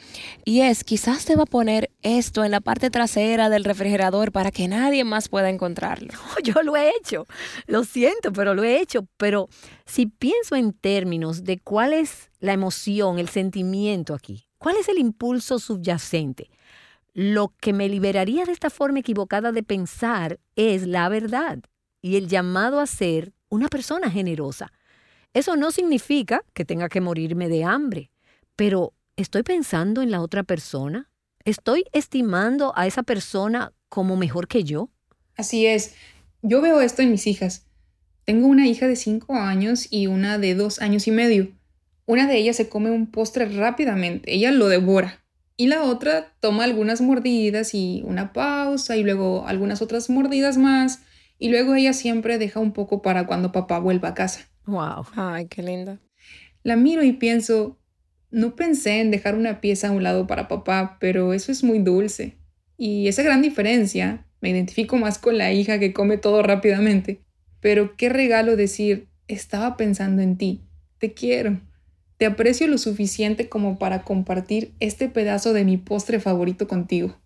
Y 0.46 0.62
es, 0.62 0.84
quizás 0.84 1.26
te 1.26 1.36
va 1.36 1.44
a 1.44 1.46
poner 1.46 1.92
esto 2.02 2.44
en 2.44 2.50
la 2.50 2.60
parte 2.60 2.90
trasera 2.90 3.50
del 3.50 3.66
refrigerador 3.66 4.32
para 4.32 4.50
que 4.50 4.68
nadie 4.68 5.04
más 5.04 5.30
pueda 5.30 5.52
encontrarlo. 5.52 6.12
yo 6.44 6.64
lo 6.64 6.76
he 6.76 6.90
hecho. 6.90 7.28
Lo 7.68 7.84
siento, 7.84 8.34
pero 8.34 8.56
lo 8.56 8.64
he 8.64 8.82
hecho. 8.82 9.08
Pero 9.18 9.48
si 9.86 10.08
pienso 10.08 10.56
en 10.56 10.74
términos 10.74 11.44
de 11.44 11.60
cuál 11.60 11.94
es 11.94 12.32
la 12.40 12.54
emoción, 12.54 13.20
el 13.20 13.30
sentimiento 13.30 14.16
aquí, 14.16 14.48
cuál 14.58 14.76
es 14.78 14.90
el 14.90 14.98
impulso 14.98 15.60
subyacente, 15.60 16.50
lo 17.14 17.54
que 17.62 17.74
me 17.74 17.90
liberaría 17.90 18.44
de 18.44 18.54
esta 18.54 18.72
forma 18.72 19.00
equivocada 19.00 19.52
de 19.52 19.62
pensar 19.62 20.40
es 20.56 20.88
la 20.88 21.08
verdad 21.10 21.60
y 22.02 22.18
el 22.18 22.28
llamado 22.28 22.80
a 22.80 22.88
ser 22.88 23.34
una 23.50 23.68
persona 23.68 24.10
generosa 24.10 24.72
eso 25.36 25.58
no 25.58 25.70
significa 25.72 26.46
que 26.54 26.64
tenga 26.64 26.88
que 26.88 27.02
morirme 27.02 27.50
de 27.50 27.66
hambre, 27.66 28.10
pero 28.56 28.94
¿estoy 29.18 29.44
pensando 29.44 30.02
en 30.02 30.10
la 30.10 30.22
otra 30.22 30.44
persona? 30.44 31.10
¿Estoy 31.44 31.84
estimando 31.92 32.72
a 32.78 32.88
esa 32.88 33.04
persona 33.04 33.74
como 33.90 34.16
mejor 34.16 34.48
que 34.48 34.64
yo? 34.64 34.90
Así 35.36 35.66
es. 35.66 35.94
Yo 36.42 36.62
veo 36.62 36.80
esto 36.80 37.02
en 37.02 37.12
mis 37.12 37.28
hijas. 37.28 37.68
Tengo 38.24 38.48
una 38.48 38.66
hija 38.66 38.88
de 38.88 38.96
cinco 38.96 39.36
años 39.36 39.88
y 39.92 40.08
una 40.08 40.38
de 40.38 40.56
dos 40.56 40.80
años 40.80 41.06
y 41.06 41.12
medio. 41.12 41.52
Una 42.06 42.28
de 42.28 42.38
ellas 42.38 42.56
se 42.56 42.70
come 42.70 42.90
un 42.90 43.12
postre 43.12 43.44
rápidamente, 43.44 44.34
ella 44.34 44.54
lo 44.54 44.70
devora. 44.70 45.26
Y 45.58 45.68
la 45.68 45.84
otra 45.84 46.34
toma 46.40 46.64
algunas 46.64 47.02
mordidas 47.02 47.74
y 47.74 48.04
una 48.06 48.32
pausa 48.32 48.96
y 48.96 49.04
luego 49.04 49.46
algunas 49.48 49.82
otras 49.82 50.10
mordidas 50.10 50.58
más. 50.58 51.02
Y 51.40 51.50
luego 51.50 51.76
ella 51.76 51.92
siempre 51.92 52.38
deja 52.38 52.62
un 52.62 52.72
poco 52.72 53.02
para 53.02 53.28
cuando 53.28 53.52
papá 53.52 53.80
vuelva 53.80 54.10
a 54.10 54.14
casa. 54.14 54.48
Wow. 54.68 55.06
Ay, 55.16 55.48
qué 55.48 55.62
linda. 55.62 56.00
La 56.64 56.76
miro 56.76 57.04
y 57.04 57.14
pienso, 57.14 57.78
no 58.32 58.56
pensé 58.56 59.02
en 59.02 59.12
dejar 59.12 59.36
una 59.36 59.62
pieza 59.62 59.90
a 59.90 59.92
un 59.92 60.04
lado 60.04 60.28
para 60.28 60.48
papá, 60.48 60.98
pero 61.00 61.34
eso 61.34 61.52
es 61.52 61.64
muy 61.64 61.80
dulce. 61.80 62.38
Y 62.78 63.08
esa 63.08 63.24
gran 63.24 63.42
diferencia, 63.42 64.26
me 64.42 64.50
identifico 64.50 64.98
más 64.98 65.18
con 65.18 65.38
la 65.38 65.52
hija 65.52 65.80
que 65.80 65.94
come 65.94 66.18
todo 66.18 66.42
rápidamente. 66.44 67.22
Pero 67.62 67.96
qué 67.96 68.10
regalo 68.10 68.56
decir, 68.56 69.08
estaba 69.28 69.78
pensando 69.78 70.22
en 70.22 70.38
ti, 70.38 70.62
te 71.00 71.14
quiero, 71.14 71.60
te 72.18 72.26
aprecio 72.26 72.68
lo 72.68 72.78
suficiente 72.78 73.50
como 73.50 73.78
para 73.78 74.04
compartir 74.04 74.74
este 74.80 75.10
pedazo 75.10 75.54
de 75.54 75.66
mi 75.66 75.78
postre 75.78 76.20
favorito 76.20 76.68
contigo. 76.68 77.18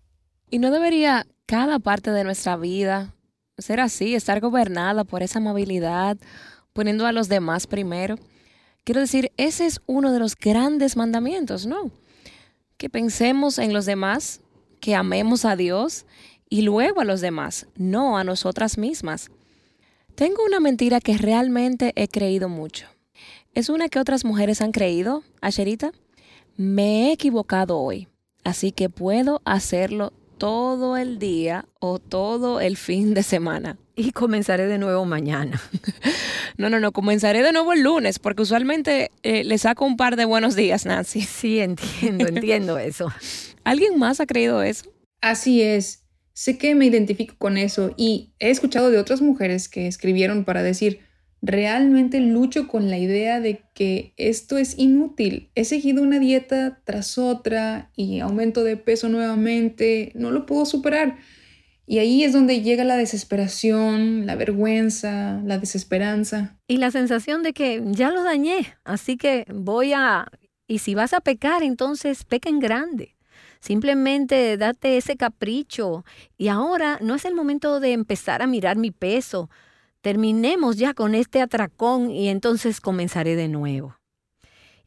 ¿Y 0.49 0.59
no 0.59 0.71
debería 0.71 1.27
cada 1.45 1.79
parte 1.79 2.11
de 2.11 2.23
nuestra 2.23 2.57
vida 2.57 3.13
ser 3.57 3.79
así, 3.79 4.15
estar 4.15 4.39
gobernada 4.39 5.03
por 5.03 5.21
esa 5.21 5.39
amabilidad, 5.39 6.17
poniendo 6.79 7.05
a 7.05 7.11
los 7.11 7.27
demás 7.27 7.67
primero. 7.67 8.15
Quiero 8.85 9.01
decir, 9.01 9.33
ese 9.35 9.65
es 9.65 9.81
uno 9.85 10.13
de 10.13 10.19
los 10.19 10.37
grandes 10.37 10.95
mandamientos, 10.95 11.65
¿no? 11.65 11.91
Que 12.77 12.89
pensemos 12.89 13.59
en 13.59 13.73
los 13.73 13.85
demás, 13.85 14.39
que 14.79 14.95
amemos 14.95 15.43
a 15.43 15.57
Dios 15.57 16.05
y 16.49 16.61
luego 16.61 17.01
a 17.01 17.03
los 17.03 17.19
demás, 17.19 17.67
no 17.75 18.17
a 18.17 18.23
nosotras 18.23 18.77
mismas. 18.77 19.29
Tengo 20.15 20.45
una 20.45 20.61
mentira 20.61 21.01
que 21.01 21.17
realmente 21.17 21.91
he 21.97 22.07
creído 22.07 22.47
mucho. 22.47 22.87
Es 23.53 23.67
una 23.67 23.89
que 23.89 23.99
otras 23.99 24.23
mujeres 24.23 24.61
han 24.61 24.71
creído, 24.71 25.23
Asherita. 25.41 25.91
Me 26.55 27.09
he 27.09 27.11
equivocado 27.11 27.77
hoy, 27.77 28.07
así 28.45 28.71
que 28.71 28.89
puedo 28.89 29.41
hacerlo 29.43 30.13
todo 30.39 30.97
el 30.97 31.19
día 31.19 31.65
o 31.79 31.99
todo 31.99 32.61
el 32.61 32.77
fin 32.77 33.13
de 33.13 33.21
semana. 33.21 33.77
Y 33.95 34.11
comenzaré 34.11 34.65
de 34.65 34.77
nuevo 34.77 35.05
mañana. 35.05 35.61
no, 36.57 36.69
no, 36.69 36.79
no, 36.79 36.91
comenzaré 36.93 37.43
de 37.43 37.51
nuevo 37.51 37.73
el 37.73 37.83
lunes, 37.83 38.17
porque 38.17 38.41
usualmente 38.41 39.11
eh, 39.21 39.43
le 39.43 39.57
saco 39.57 39.85
un 39.85 39.97
par 39.97 40.15
de 40.15 40.25
buenos 40.25 40.55
días, 40.55 40.85
Nancy. 40.85 41.21
Sí, 41.39 41.59
entiendo, 41.59 42.27
entiendo 42.27 42.79
eso. 42.79 43.11
¿Alguien 43.63 43.99
más 43.99 44.19
ha 44.19 44.25
creído 44.25 44.63
eso? 44.63 44.89
Así 45.21 45.61
es. 45.61 46.05
Sé 46.33 46.57
que 46.57 46.73
me 46.73 46.85
identifico 46.85 47.35
con 47.37 47.57
eso 47.57 47.93
y 47.97 48.33
he 48.39 48.49
escuchado 48.49 48.89
de 48.89 48.97
otras 48.97 49.21
mujeres 49.21 49.67
que 49.67 49.87
escribieron 49.87 50.45
para 50.45 50.63
decir, 50.63 51.01
realmente 51.41 52.19
lucho 52.19 52.67
con 52.67 52.89
la 52.89 52.97
idea 52.97 53.39
de 53.39 53.61
que 53.73 54.13
esto 54.17 54.57
es 54.57 54.77
inútil. 54.77 55.51
He 55.55 55.65
seguido 55.65 56.03
una 56.03 56.19
dieta 56.19 56.81
tras 56.83 57.17
otra 57.17 57.91
y 57.95 58.19
aumento 58.19 58.63
de 58.63 58.77
peso 58.77 59.09
nuevamente, 59.09 60.11
no 60.15 60.31
lo 60.31 60.45
puedo 60.45 60.65
superar. 60.65 61.17
Y 61.85 61.97
ahí 61.97 62.23
es 62.23 62.33
donde 62.33 62.61
llega 62.61 62.83
la 62.83 62.97
desesperación, 62.97 64.27
la 64.27 64.35
vergüenza, 64.35 65.41
la 65.43 65.57
desesperanza. 65.57 66.55
Y 66.67 66.77
la 66.77 66.91
sensación 66.91 67.41
de 67.41 67.51
que 67.53 67.81
ya 67.83 68.11
lo 68.11 68.23
dañé, 68.23 68.75
así 68.83 69.17
que 69.17 69.45
voy 69.51 69.93
a... 69.93 70.27
Y 70.67 70.79
si 70.79 70.93
vas 70.93 71.13
a 71.13 71.19
pecar, 71.19 71.63
entonces 71.63 72.25
peca 72.25 72.47
en 72.47 72.59
grande. 72.59 73.15
Simplemente 73.59 74.55
date 74.57 74.97
ese 74.97 75.17
capricho. 75.17 76.05
Y 76.37 76.49
ahora 76.49 76.99
no 77.01 77.15
es 77.15 77.25
el 77.25 77.33
momento 77.33 77.79
de 77.79 77.93
empezar 77.93 78.43
a 78.43 78.47
mirar 78.47 78.77
mi 78.77 78.91
peso, 78.91 79.49
terminemos 80.01 80.77
ya 80.77 80.93
con 80.93 81.15
este 81.15 81.41
atracón 81.41 82.11
y 82.11 82.29
entonces 82.29 82.81
comenzaré 82.81 83.35
de 83.35 83.47
nuevo. 83.47 83.97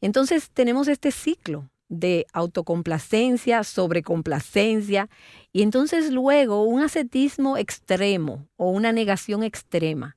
Entonces 0.01 0.51
tenemos 0.51 0.89
este 0.89 1.13
ciclo 1.13 1.71
de 1.89 2.27
autocomplacencia, 2.33 3.63
sobrecomplacencia 3.65 5.09
y 5.53 5.63
entonces 5.63 6.11
luego 6.11 6.65
un 6.65 6.81
ascetismo 6.81 7.59
extremo 7.59 8.49
o 8.57 8.71
una 8.71 8.93
negación 8.93 9.43
extrema 9.43 10.17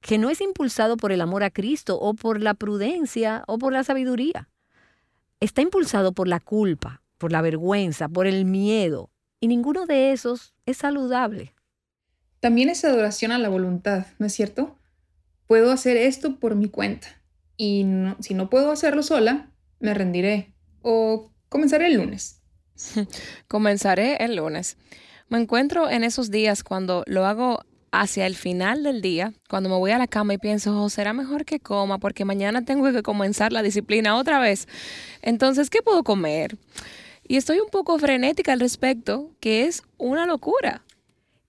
que 0.00 0.18
no 0.18 0.30
es 0.30 0.40
impulsado 0.40 0.96
por 0.96 1.12
el 1.12 1.20
amor 1.20 1.42
a 1.42 1.50
Cristo 1.50 1.98
o 1.98 2.14
por 2.14 2.40
la 2.40 2.54
prudencia 2.54 3.44
o 3.46 3.58
por 3.58 3.72
la 3.72 3.84
sabiduría. 3.84 4.48
Está 5.40 5.60
impulsado 5.60 6.12
por 6.12 6.28
la 6.28 6.40
culpa, 6.40 7.02
por 7.18 7.32
la 7.32 7.42
vergüenza, 7.42 8.08
por 8.08 8.26
el 8.26 8.44
miedo 8.44 9.10
y 9.40 9.48
ninguno 9.48 9.86
de 9.86 10.12
esos 10.12 10.54
es 10.66 10.76
saludable. 10.76 11.54
También 12.42 12.70
es 12.70 12.84
adoración 12.84 13.30
a 13.30 13.38
la 13.38 13.48
voluntad, 13.48 14.06
¿no 14.18 14.26
es 14.26 14.32
cierto? 14.32 14.76
Puedo 15.46 15.70
hacer 15.70 15.96
esto 15.96 16.40
por 16.40 16.56
mi 16.56 16.68
cuenta 16.68 17.06
y 17.56 17.86
si 18.18 18.34
no 18.34 18.50
puedo 18.50 18.72
hacerlo 18.72 19.04
sola, 19.04 19.52
me 19.78 19.94
rendiré 19.94 20.52
o 20.80 21.30
comenzaré 21.48 21.86
el 21.86 21.94
lunes. 21.94 22.42
comenzaré 23.46 24.16
el 24.24 24.34
lunes. 24.34 24.76
Me 25.28 25.38
encuentro 25.38 25.88
en 25.88 26.02
esos 26.02 26.32
días 26.32 26.64
cuando 26.64 27.04
lo 27.06 27.26
hago 27.26 27.60
hacia 27.92 28.26
el 28.26 28.34
final 28.34 28.82
del 28.82 29.02
día, 29.02 29.32
cuando 29.48 29.68
me 29.68 29.76
voy 29.76 29.92
a 29.92 29.98
la 29.98 30.08
cama 30.08 30.34
y 30.34 30.38
pienso, 30.38 30.82
oh, 30.82 30.90
será 30.90 31.12
mejor 31.12 31.44
que 31.44 31.60
coma 31.60 31.98
porque 31.98 32.24
mañana 32.24 32.64
tengo 32.64 32.90
que 32.90 33.04
comenzar 33.04 33.52
la 33.52 33.62
disciplina 33.62 34.16
otra 34.16 34.40
vez. 34.40 34.66
Entonces, 35.20 35.70
¿qué 35.70 35.80
puedo 35.80 36.02
comer? 36.02 36.58
Y 37.22 37.36
estoy 37.36 37.60
un 37.60 37.70
poco 37.70 38.00
frenética 38.00 38.52
al 38.52 38.58
respecto, 38.58 39.30
que 39.38 39.66
es 39.66 39.84
una 39.96 40.26
locura. 40.26 40.82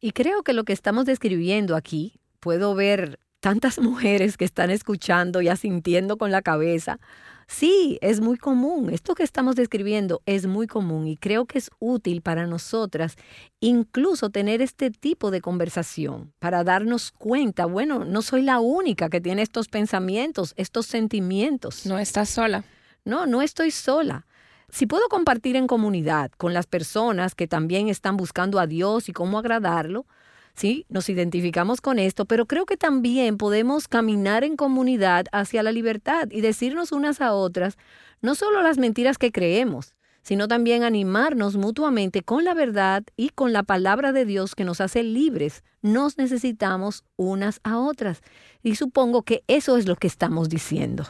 Y 0.03 0.11
creo 0.11 0.43
que 0.43 0.51
lo 0.51 0.65
que 0.65 0.73
estamos 0.73 1.05
describiendo 1.05 1.77
aquí, 1.77 2.19
puedo 2.41 2.75
ver 2.75 3.21
tantas 3.39 3.79
mujeres 3.79 4.35
que 4.35 4.43
están 4.43 4.69
escuchando 4.69 5.41
y 5.41 5.47
asintiendo 5.47 6.17
con 6.17 6.29
la 6.29 6.41
cabeza. 6.41 6.99
Sí, 7.47 7.99
es 8.01 8.19
muy 8.19 8.37
común. 8.37 8.89
Esto 8.89 9.15
que 9.15 9.23
estamos 9.23 9.55
describiendo 9.55 10.21
es 10.25 10.45
muy 10.45 10.67
común 10.67 11.07
y 11.07 11.15
creo 11.15 11.45
que 11.45 11.57
es 11.57 11.71
útil 11.79 12.21
para 12.21 12.47
nosotras 12.47 13.15
incluso 13.61 14.29
tener 14.29 14.61
este 14.61 14.91
tipo 14.91 15.31
de 15.31 15.39
conversación 15.39 16.33
para 16.39 16.65
darnos 16.65 17.13
cuenta, 17.13 17.65
bueno, 17.65 18.03
no 18.03 18.21
soy 18.23 18.41
la 18.41 18.59
única 18.59 19.07
que 19.07 19.21
tiene 19.21 19.41
estos 19.41 19.69
pensamientos, 19.69 20.53
estos 20.57 20.85
sentimientos. 20.85 21.85
No 21.85 21.97
estás 21.97 22.27
sola. 22.27 22.65
No, 23.05 23.25
no 23.25 23.41
estoy 23.41 23.71
sola. 23.71 24.25
Si 24.73 24.87
puedo 24.87 25.07
compartir 25.07 25.55
en 25.55 25.67
comunidad 25.67 26.31
con 26.35 26.55
las 26.55 26.65
personas 26.65 27.35
que 27.35 27.47
también 27.47 27.89
están 27.89 28.17
buscando 28.17 28.59
a 28.59 28.65
Dios 28.65 29.07
y 29.07 29.13
cómo 29.13 29.37
agradarlo, 29.37 30.07
sí, 30.55 30.87
nos 30.89 31.09
identificamos 31.09 31.79
con 31.79 31.99
esto, 31.99 32.25
pero 32.25 32.47
creo 32.47 32.65
que 32.65 32.75
también 32.75 33.37
podemos 33.37 33.87
caminar 33.87 34.43
en 34.43 34.55
comunidad 34.55 35.25
hacia 35.31 35.61
la 35.61 35.71
libertad 35.71 36.27
y 36.31 36.41
decirnos 36.41 36.91
unas 36.91 37.21
a 37.21 37.33
otras 37.33 37.77
no 38.23 38.33
solo 38.33 38.63
las 38.63 38.79
mentiras 38.79 39.19
que 39.19 39.31
creemos, 39.31 39.93
sino 40.23 40.47
también 40.47 40.81
animarnos 40.81 41.55
mutuamente 41.55 42.23
con 42.23 42.43
la 42.43 42.55
verdad 42.55 43.03
y 43.15 43.29
con 43.29 43.53
la 43.53 43.61
palabra 43.61 44.11
de 44.11 44.25
Dios 44.25 44.55
que 44.55 44.65
nos 44.65 44.81
hace 44.81 45.03
libres. 45.03 45.63
Nos 45.83 46.17
necesitamos 46.17 47.03
unas 47.15 47.59
a 47.63 47.77
otras. 47.77 48.21
Y 48.63 48.73
supongo 48.73 49.21
que 49.21 49.43
eso 49.47 49.77
es 49.77 49.85
lo 49.85 49.97
que 49.97 50.07
estamos 50.07 50.49
diciendo. 50.49 51.05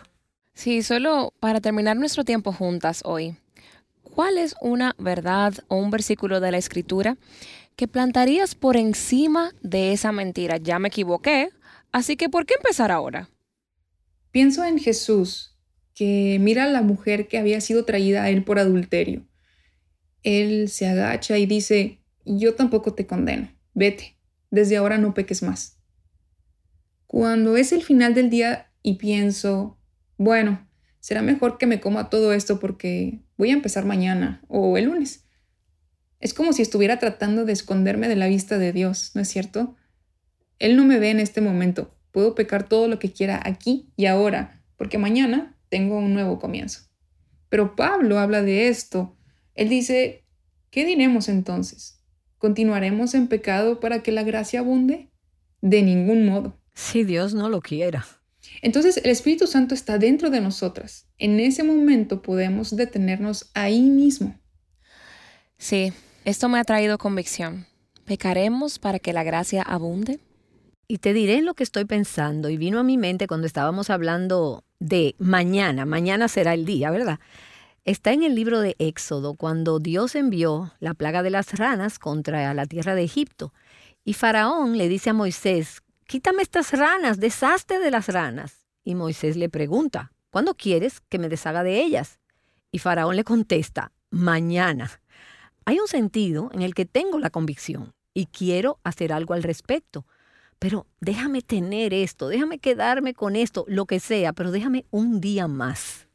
Sí, 0.54 0.84
solo 0.84 1.34
para 1.40 1.62
terminar 1.62 1.96
nuestro 1.96 2.26
tiempo 2.26 2.52
juntas 2.52 3.02
hoy, 3.06 3.38
¿cuál 4.14 4.38
es 4.38 4.56
una 4.62 4.96
verdad 5.00 5.56
o 5.70 5.78
un 5.78 5.90
versículo 5.90 6.40
de 6.40 6.52
la 6.52 6.60
escritura 6.60 7.18
que 7.76 7.88
plantarías 7.88 8.54
por 8.54 8.78
encima 8.78 9.54
de 9.64 9.92
esa 9.92 10.12
mentira? 10.12 10.58
Ya 10.58 10.78
me 10.78 10.90
equivoqué, 10.90 11.50
así 11.92 12.16
que 12.16 12.30
¿por 12.30 12.46
qué 12.46 12.54
empezar 12.54 12.92
ahora? 12.92 13.30
Pienso 14.30 14.64
en 14.64 14.78
Jesús, 14.78 15.58
que 15.96 16.38
mira 16.40 16.66
a 16.66 16.70
la 16.70 16.84
mujer 16.84 17.28
que 17.28 17.40
había 17.40 17.60
sido 17.60 17.86
traída 17.86 18.24
a 18.24 18.30
él 18.30 18.44
por 18.44 18.60
adulterio. 18.60 19.26
Él 20.22 20.70
se 20.70 20.88
agacha 20.88 21.40
y 21.40 21.48
dice, 21.48 22.00
yo 22.24 22.54
tampoco 22.54 22.94
te 22.94 23.08
condeno, 23.08 23.52
vete, 23.74 24.18
desde 24.52 24.78
ahora 24.78 25.00
no 25.00 25.16
peques 25.16 25.42
más. 25.42 25.80
Cuando 27.08 27.58
es 27.58 27.72
el 27.74 27.82
final 27.82 28.14
del 28.14 28.30
día, 28.30 28.72
y 28.84 28.96
pienso, 28.96 29.80
bueno, 30.18 30.68
será 31.00 31.24
mejor 31.24 31.58
que 31.58 31.66
me 31.66 31.80
coma 31.80 32.10
todo 32.10 32.34
esto 32.34 32.60
porque 32.60 33.23
voy 33.38 33.52
a 33.52 33.54
empezar 33.54 33.86
mañana 33.86 34.42
o 34.48 34.78
el 34.78 34.86
lunes. 34.86 35.26
Es 36.20 36.34
como 36.34 36.54
si 36.54 36.62
estuviera 36.62 37.00
tratando 37.00 37.46
de 37.46 37.54
esconderme 37.54 38.08
de 38.08 38.16
la 38.16 38.28
vista 38.28 38.58
de 38.58 38.72
Dios, 38.72 39.12
¿no 39.14 39.22
es 39.22 39.28
cierto? 39.28 39.76
Él 40.60 40.78
no 40.78 40.86
me 40.86 41.00
ve 41.00 41.10
en 41.10 41.20
este 41.20 41.42
momento. 41.42 41.94
Puedo 42.12 42.36
pecar 42.36 42.68
todo 42.68 42.88
lo 42.88 43.00
que 43.00 43.12
quiera 43.12 43.42
aquí 43.44 43.92
y 43.98 44.06
ahora, 44.06 44.64
porque 44.78 44.98
mañana 44.98 45.58
tengo 45.70 45.98
un 45.98 46.14
nuevo 46.14 46.40
comienzo. 46.40 46.82
Pero 47.50 47.76
Pablo 47.76 48.20
habla 48.20 48.42
de 48.42 48.70
esto. 48.70 49.18
Él 49.56 49.70
dice, 49.70 50.24
¿qué 50.70 50.86
diremos 50.86 51.28
entonces? 51.28 52.02
¿Continuaremos 52.38 53.14
en 53.14 53.28
pecado 53.28 53.80
para 53.80 54.04
que 54.04 54.12
la 54.12 54.24
gracia 54.24 54.60
abunde? 54.60 55.10
De 55.62 55.82
ningún 55.82 56.26
modo. 56.26 56.58
Si 56.74 57.04
Dios 57.04 57.34
no 57.34 57.50
lo 57.50 57.62
quiera. 57.62 58.06
Entonces 58.64 58.96
el 58.96 59.12
Espíritu 59.12 59.46
Santo 59.46 59.76
está 59.76 59.98
dentro 59.98 60.30
de 60.30 60.40
nosotras. 60.40 61.06
En 61.18 61.42
ese 61.42 61.64
momento 61.64 62.22
podemos 62.22 62.74
detenernos 62.74 63.52
ahí 63.54 63.82
mismo. 63.82 64.40
Sí, 65.58 65.92
esto 66.24 66.48
me 66.48 66.60
ha 66.60 66.64
traído 66.64 66.98
convicción. 66.98 67.68
¿Pecaremos 68.06 68.80
para 68.80 69.00
que 69.00 69.12
la 69.12 69.24
gracia 69.24 69.62
abunde? 69.64 70.22
Y 70.88 71.00
te 71.00 71.12
diré 71.12 71.42
lo 71.42 71.56
que 71.56 71.64
estoy 71.64 71.84
pensando 71.84 72.50
y 72.50 72.56
vino 72.56 72.80
a 72.80 72.84
mi 72.84 72.98
mente 72.98 73.28
cuando 73.28 73.48
estábamos 73.48 73.90
hablando 73.90 74.64
de 74.80 75.16
mañana, 75.18 75.86
mañana 75.86 76.30
será 76.30 76.54
el 76.54 76.66
día, 76.66 76.90
¿verdad? 76.90 77.20
Está 77.84 78.14
en 78.14 78.24
el 78.24 78.34
libro 78.34 78.62
de 78.62 78.78
Éxodo 78.80 79.34
cuando 79.34 79.80
Dios 79.80 80.16
envió 80.16 80.72
la 80.80 80.94
plaga 80.94 81.22
de 81.22 81.32
las 81.32 81.52
ranas 81.60 82.00
contra 82.00 82.54
la 82.54 82.66
tierra 82.66 82.96
de 82.96 83.04
Egipto. 83.04 83.54
Y 84.06 84.14
Faraón 84.14 84.78
le 84.78 84.88
dice 84.88 85.10
a 85.10 85.14
Moisés, 85.14 85.83
quítame 86.08 86.42
estas 86.42 86.72
ranas, 86.72 87.20
deshazte 87.20 87.80
de 87.80 87.92
las 87.92 88.08
ranas. 88.08 88.68
Y 88.84 88.96
Moisés 88.96 89.38
le 89.38 89.50
pregunta, 89.50 90.12
¿cuándo 90.30 90.56
quieres 90.56 91.02
que 91.10 91.20
me 91.20 91.30
deshaga 91.30 91.64
de 91.64 91.82
ellas? 91.82 92.20
Y 92.72 92.80
Faraón 92.80 93.16
le 93.16 93.24
contesta, 93.24 93.92
mañana. 94.10 95.00
Hay 95.66 95.80
un 95.80 95.88
sentido 95.88 96.50
en 96.54 96.62
el 96.62 96.74
que 96.74 96.86
tengo 96.86 97.20
la 97.20 97.30
convicción 97.30 97.94
y 98.14 98.26
quiero 98.28 98.80
hacer 98.84 99.14
algo 99.14 99.34
al 99.34 99.44
respecto. 99.44 100.06
Pero 100.60 100.88
déjame 101.02 101.42
tener 101.42 101.94
esto, 101.94 102.28
déjame 102.30 102.60
quedarme 102.60 103.14
con 103.14 103.36
esto, 103.36 103.66
lo 103.68 103.86
que 103.86 104.00
sea, 104.00 104.34
pero 104.34 104.52
déjame 104.52 104.86
un 104.92 105.20
día 105.20 105.48
más. 105.48 106.08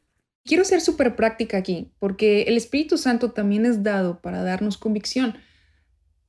Quiero 0.43 0.63
ser 0.65 0.81
súper 0.81 1.15
práctica 1.15 1.57
aquí, 1.57 1.91
porque 1.99 2.43
el 2.43 2.57
Espíritu 2.57 2.97
Santo 2.97 3.31
también 3.31 3.65
es 3.65 3.83
dado 3.83 4.19
para 4.19 4.41
darnos 4.41 4.77
convicción. 4.77 5.35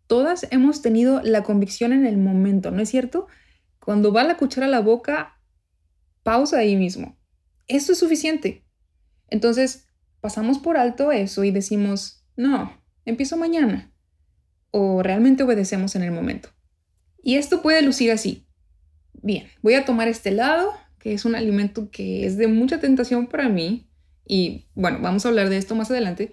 Todas 0.07 0.47
hemos 0.51 0.83
tenido 0.83 1.23
la 1.23 1.43
convicción 1.43 1.93
en 1.93 2.05
el 2.05 2.19
momento, 2.19 2.71
¿no 2.71 2.83
es 2.83 2.91
cierto? 2.91 3.29
Cuando 3.91 4.13
va 4.13 4.23
la 4.23 4.37
cuchara 4.37 4.69
a 4.69 4.71
la 4.71 4.79
boca, 4.79 5.37
pausa 6.23 6.59
ahí 6.59 6.77
mismo. 6.77 7.19
Esto 7.67 7.91
es 7.91 7.99
suficiente. 7.99 8.65
Entonces, 9.27 9.89
pasamos 10.21 10.61
por 10.61 10.77
alto 10.77 11.11
eso 11.11 11.43
y 11.43 11.51
decimos, 11.51 12.25
no, 12.37 12.73
empiezo 13.05 13.37
mañana. 13.37 13.93
O 14.71 15.03
realmente 15.03 15.43
obedecemos 15.43 15.97
en 15.97 16.05
el 16.05 16.13
momento. 16.13 16.51
Y 17.21 17.35
esto 17.35 17.63
puede 17.63 17.83
lucir 17.83 18.13
así. 18.13 18.47
Bien, 19.13 19.49
voy 19.61 19.75
a 19.75 19.85
tomar 19.85 20.07
este 20.07 20.29
helado, 20.29 20.71
que 21.01 21.13
es 21.13 21.25
un 21.25 21.35
alimento 21.35 21.91
que 21.91 22.25
es 22.27 22.37
de 22.37 22.47
mucha 22.47 22.79
tentación 22.79 23.27
para 23.27 23.49
mí. 23.49 23.91
Y 24.25 24.69
bueno, 24.77 25.01
vamos 25.03 25.27
a 25.27 25.31
hablar 25.31 25.49
de 25.49 25.57
esto 25.57 25.75
más 25.75 25.91
adelante. 25.91 26.33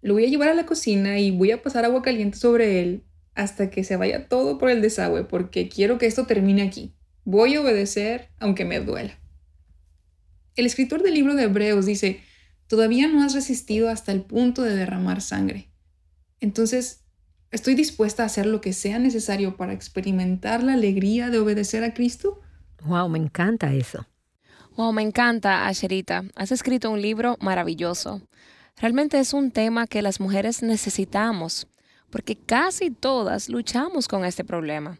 Lo 0.00 0.14
voy 0.14 0.24
a 0.24 0.28
llevar 0.28 0.48
a 0.48 0.54
la 0.54 0.66
cocina 0.66 1.20
y 1.20 1.30
voy 1.30 1.52
a 1.52 1.62
pasar 1.62 1.84
agua 1.84 2.02
caliente 2.02 2.38
sobre 2.38 2.80
él 2.80 3.04
hasta 3.34 3.70
que 3.70 3.84
se 3.84 3.96
vaya 3.96 4.28
todo 4.28 4.58
por 4.58 4.70
el 4.70 4.82
desagüe, 4.82 5.24
porque 5.24 5.68
quiero 5.68 5.98
que 5.98 6.06
esto 6.06 6.26
termine 6.26 6.62
aquí. 6.62 6.94
Voy 7.24 7.54
a 7.54 7.60
obedecer 7.60 8.30
aunque 8.38 8.64
me 8.64 8.80
duela. 8.80 9.18
El 10.54 10.66
escritor 10.66 11.02
del 11.02 11.14
libro 11.14 11.34
de 11.34 11.44
Hebreos 11.44 11.86
dice, 11.86 12.20
todavía 12.66 13.08
no 13.08 13.22
has 13.22 13.34
resistido 13.34 13.88
hasta 13.88 14.12
el 14.12 14.22
punto 14.22 14.62
de 14.62 14.76
derramar 14.76 15.20
sangre. 15.20 15.70
Entonces, 16.40 17.04
¿estoy 17.50 17.74
dispuesta 17.74 18.22
a 18.22 18.26
hacer 18.26 18.46
lo 18.46 18.60
que 18.60 18.72
sea 18.72 18.98
necesario 18.98 19.56
para 19.56 19.72
experimentar 19.72 20.62
la 20.62 20.74
alegría 20.74 21.30
de 21.30 21.38
obedecer 21.38 21.84
a 21.84 21.94
Cristo? 21.94 22.40
Wow, 22.84 23.08
me 23.08 23.18
encanta 23.18 23.72
eso. 23.72 24.06
Wow, 24.76 24.92
me 24.92 25.02
encanta, 25.02 25.66
Asherita. 25.66 26.24
Has 26.34 26.50
escrito 26.50 26.90
un 26.90 27.00
libro 27.00 27.36
maravilloso. 27.40 28.22
Realmente 28.76 29.18
es 29.20 29.32
un 29.34 29.50
tema 29.50 29.86
que 29.86 30.02
las 30.02 30.18
mujeres 30.18 30.62
necesitamos, 30.62 31.66
porque 32.12 32.36
casi 32.36 32.90
todas 32.90 33.48
luchamos 33.48 34.06
con 34.06 34.24
este 34.24 34.44
problema. 34.44 34.98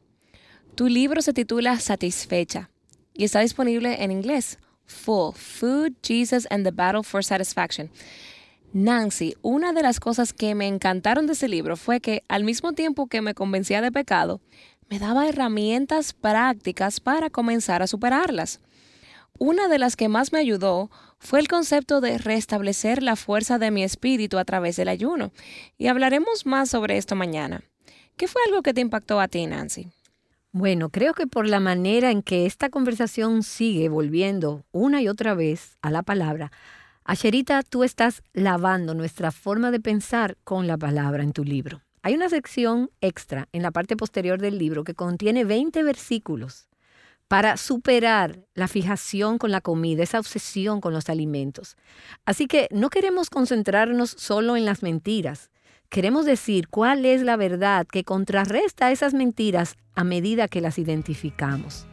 Tu 0.74 0.88
libro 0.88 1.20
se 1.20 1.34
titula 1.34 1.78
Satisfecha 1.78 2.70
y 3.12 3.24
está 3.24 3.40
disponible 3.40 4.02
en 4.02 4.10
inglés. 4.10 4.58
Full 4.86 5.34
Food, 5.34 5.92
Jesus 6.02 6.46
and 6.50 6.64
the 6.64 6.70
Battle 6.70 7.02
for 7.02 7.22
Satisfaction. 7.22 7.90
Nancy, 8.72 9.36
una 9.42 9.74
de 9.74 9.82
las 9.82 10.00
cosas 10.00 10.32
que 10.32 10.54
me 10.54 10.66
encantaron 10.66 11.26
de 11.26 11.34
ese 11.34 11.46
libro 11.46 11.76
fue 11.76 12.00
que 12.00 12.24
al 12.28 12.44
mismo 12.44 12.72
tiempo 12.72 13.06
que 13.06 13.20
me 13.20 13.34
convencía 13.34 13.82
de 13.82 13.92
pecado, 13.92 14.40
me 14.88 14.98
daba 14.98 15.28
herramientas 15.28 16.14
prácticas 16.14 16.98
para 16.98 17.28
comenzar 17.28 17.82
a 17.82 17.86
superarlas. 17.86 18.60
Una 19.44 19.66
de 19.66 19.80
las 19.80 19.96
que 19.96 20.08
más 20.08 20.32
me 20.32 20.38
ayudó 20.38 20.88
fue 21.18 21.40
el 21.40 21.48
concepto 21.48 22.00
de 22.00 22.16
restablecer 22.16 23.02
la 23.02 23.16
fuerza 23.16 23.58
de 23.58 23.72
mi 23.72 23.82
espíritu 23.82 24.38
a 24.38 24.44
través 24.44 24.76
del 24.76 24.86
ayuno. 24.86 25.32
Y 25.78 25.88
hablaremos 25.88 26.46
más 26.46 26.70
sobre 26.70 26.96
esto 26.96 27.16
mañana. 27.16 27.64
¿Qué 28.16 28.28
fue 28.28 28.40
algo 28.46 28.62
que 28.62 28.72
te 28.72 28.80
impactó 28.80 29.18
a 29.18 29.26
ti, 29.26 29.44
Nancy? 29.48 29.90
Bueno, 30.52 30.90
creo 30.90 31.12
que 31.12 31.26
por 31.26 31.48
la 31.48 31.58
manera 31.58 32.12
en 32.12 32.22
que 32.22 32.46
esta 32.46 32.68
conversación 32.68 33.42
sigue 33.42 33.88
volviendo 33.88 34.64
una 34.70 35.02
y 35.02 35.08
otra 35.08 35.34
vez 35.34 35.76
a 35.82 35.90
la 35.90 36.04
palabra, 36.04 36.52
Asherita, 37.02 37.64
tú 37.64 37.82
estás 37.82 38.22
lavando 38.34 38.94
nuestra 38.94 39.32
forma 39.32 39.72
de 39.72 39.80
pensar 39.80 40.36
con 40.44 40.68
la 40.68 40.78
palabra 40.78 41.24
en 41.24 41.32
tu 41.32 41.42
libro. 41.42 41.82
Hay 42.02 42.14
una 42.14 42.28
sección 42.28 42.92
extra 43.00 43.48
en 43.50 43.62
la 43.62 43.72
parte 43.72 43.96
posterior 43.96 44.40
del 44.40 44.56
libro 44.56 44.84
que 44.84 44.94
contiene 44.94 45.42
20 45.42 45.82
versículos 45.82 46.68
para 47.32 47.56
superar 47.56 48.40
la 48.54 48.68
fijación 48.68 49.38
con 49.38 49.50
la 49.50 49.62
comida, 49.62 50.02
esa 50.02 50.18
obsesión 50.18 50.82
con 50.82 50.92
los 50.92 51.08
alimentos. 51.08 51.78
Así 52.26 52.46
que 52.46 52.68
no 52.70 52.90
queremos 52.90 53.30
concentrarnos 53.30 54.10
solo 54.10 54.54
en 54.54 54.66
las 54.66 54.82
mentiras. 54.82 55.48
Queremos 55.88 56.26
decir 56.26 56.68
cuál 56.68 57.06
es 57.06 57.22
la 57.22 57.38
verdad 57.38 57.86
que 57.90 58.04
contrarresta 58.04 58.92
esas 58.92 59.14
mentiras 59.14 59.76
a 59.94 60.04
medida 60.04 60.46
que 60.46 60.60
las 60.60 60.78
identificamos. 60.78 61.86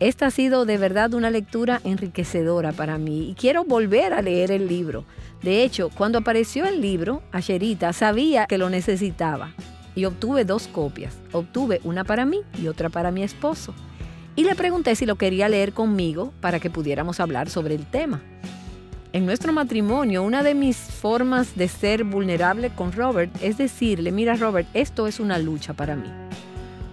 Esta 0.00 0.26
ha 0.26 0.30
sido 0.32 0.64
de 0.64 0.76
verdad 0.76 1.14
una 1.14 1.30
lectura 1.30 1.80
enriquecedora 1.84 2.72
para 2.72 2.98
mí 2.98 3.30
y 3.30 3.34
quiero 3.36 3.62
volver 3.62 4.12
a 4.12 4.22
leer 4.22 4.50
el 4.50 4.66
libro. 4.66 5.04
De 5.40 5.62
hecho, 5.62 5.88
cuando 5.88 6.18
apareció 6.18 6.66
el 6.66 6.80
libro, 6.80 7.22
Asherita 7.30 7.92
sabía 7.92 8.46
que 8.46 8.58
lo 8.58 8.70
necesitaba 8.70 9.54
y 9.94 10.04
obtuve 10.04 10.44
dos 10.44 10.66
copias. 10.66 11.16
Obtuve 11.30 11.80
una 11.84 12.02
para 12.02 12.24
mí 12.24 12.40
y 12.60 12.66
otra 12.66 12.88
para 12.88 13.12
mi 13.12 13.22
esposo 13.22 13.72
y 14.38 14.44
le 14.44 14.54
pregunté 14.54 14.94
si 14.94 15.04
lo 15.04 15.16
quería 15.16 15.48
leer 15.48 15.72
conmigo 15.72 16.32
para 16.40 16.60
que 16.60 16.70
pudiéramos 16.70 17.18
hablar 17.18 17.50
sobre 17.50 17.74
el 17.74 17.84
tema. 17.84 18.20
En 19.12 19.26
nuestro 19.26 19.52
matrimonio, 19.52 20.22
una 20.22 20.44
de 20.44 20.54
mis 20.54 20.76
formas 20.76 21.56
de 21.56 21.66
ser 21.66 22.04
vulnerable 22.04 22.70
con 22.70 22.92
Robert 22.92 23.32
es 23.42 23.58
decirle, 23.58 24.12
mira 24.12 24.36
Robert, 24.36 24.68
esto 24.74 25.08
es 25.08 25.18
una 25.18 25.40
lucha 25.40 25.72
para 25.72 25.96
mí. 25.96 26.08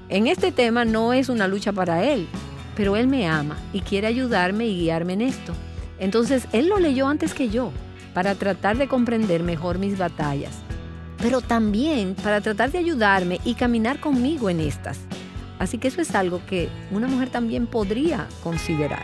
En 0.09 0.25
este 0.25 0.51
tema 0.51 0.85
no 0.85 1.13
es 1.13 1.29
una 1.29 1.47
lucha 1.47 1.71
para 1.71 2.03
él, 2.03 2.27
pero 2.75 2.95
él 2.95 3.05
me 3.05 3.27
ama 3.27 3.57
y 3.73 3.81
quiere 3.81 4.07
ayudarme 4.07 4.65
y 4.65 4.79
guiarme 4.79 5.13
en 5.13 5.21
esto. 5.21 5.53
Entonces, 5.99 6.47
él 6.51 6.67
lo 6.67 6.79
leyó 6.79 7.07
antes 7.07 7.35
que 7.35 7.49
yo, 7.49 7.71
para 8.15 8.33
tratar 8.33 8.75
de 8.75 8.87
comprender 8.87 9.43
mejor 9.43 9.77
mis 9.77 9.99
batallas, 9.99 10.55
pero 11.21 11.41
también 11.41 12.15
para 12.15 12.41
tratar 12.41 12.71
de 12.71 12.79
ayudarme 12.79 13.39
y 13.45 13.53
caminar 13.53 13.99
conmigo 13.99 14.49
en 14.49 14.61
estas. 14.61 14.97
Así 15.59 15.77
que 15.77 15.87
eso 15.87 16.01
es 16.01 16.13
algo 16.15 16.41
que 16.45 16.69
una 16.91 17.07
mujer 17.07 17.29
también 17.29 17.67
podría 17.67 18.27
considerar. 18.43 19.03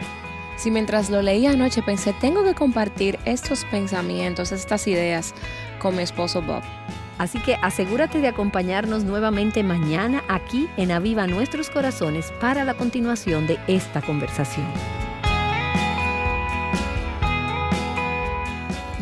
Si 0.57 0.69
mientras 0.69 1.09
lo 1.09 1.21
leía 1.21 1.51
anoche 1.51 1.81
pensé, 1.81 2.13
tengo 2.21 2.43
que 2.43 2.53
compartir 2.53 3.17
estos 3.25 3.65
pensamientos, 3.65 4.51
estas 4.51 4.87
ideas 4.87 5.33
con 5.81 5.95
mi 5.95 6.03
esposo 6.03 6.41
Bob. 6.41 6.61
Así 7.17 7.39
que 7.39 7.55
asegúrate 7.61 8.19
de 8.19 8.27
acompañarnos 8.27 9.03
nuevamente 9.03 9.63
mañana 9.63 10.23
aquí 10.27 10.67
en 10.77 10.91
Aviva 10.91 11.27
Nuestros 11.27 11.69
Corazones 11.69 12.31
para 12.39 12.63
la 12.63 12.73
continuación 12.75 13.47
de 13.47 13.59
esta 13.67 14.01
conversación. 14.01 14.67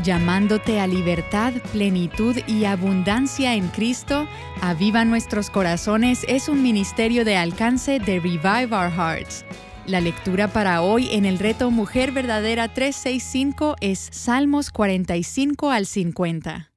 Llamándote 0.03 0.79
a 0.79 0.87
libertad, 0.87 1.53
plenitud 1.71 2.37
y 2.47 2.65
abundancia 2.65 3.55
en 3.55 3.67
Cristo, 3.69 4.27
Aviva 4.61 5.05
Nuestros 5.05 5.49
Corazones 5.49 6.25
es 6.27 6.49
un 6.49 6.61
ministerio 6.61 7.25
de 7.25 7.37
alcance 7.37 7.99
de 7.99 8.19
Revive 8.19 8.75
Our 8.75 8.91
Hearts. 8.91 9.45
La 9.85 10.01
lectura 10.01 10.47
para 10.47 10.81
hoy 10.81 11.09
en 11.11 11.25
el 11.25 11.39
reto 11.39 11.71
Mujer 11.71 12.11
Verdadera 12.11 12.67
365 12.73 13.75
es 13.81 14.09
Salmos 14.11 14.69
45 14.69 15.71
al 15.71 15.85
50. 15.85 16.68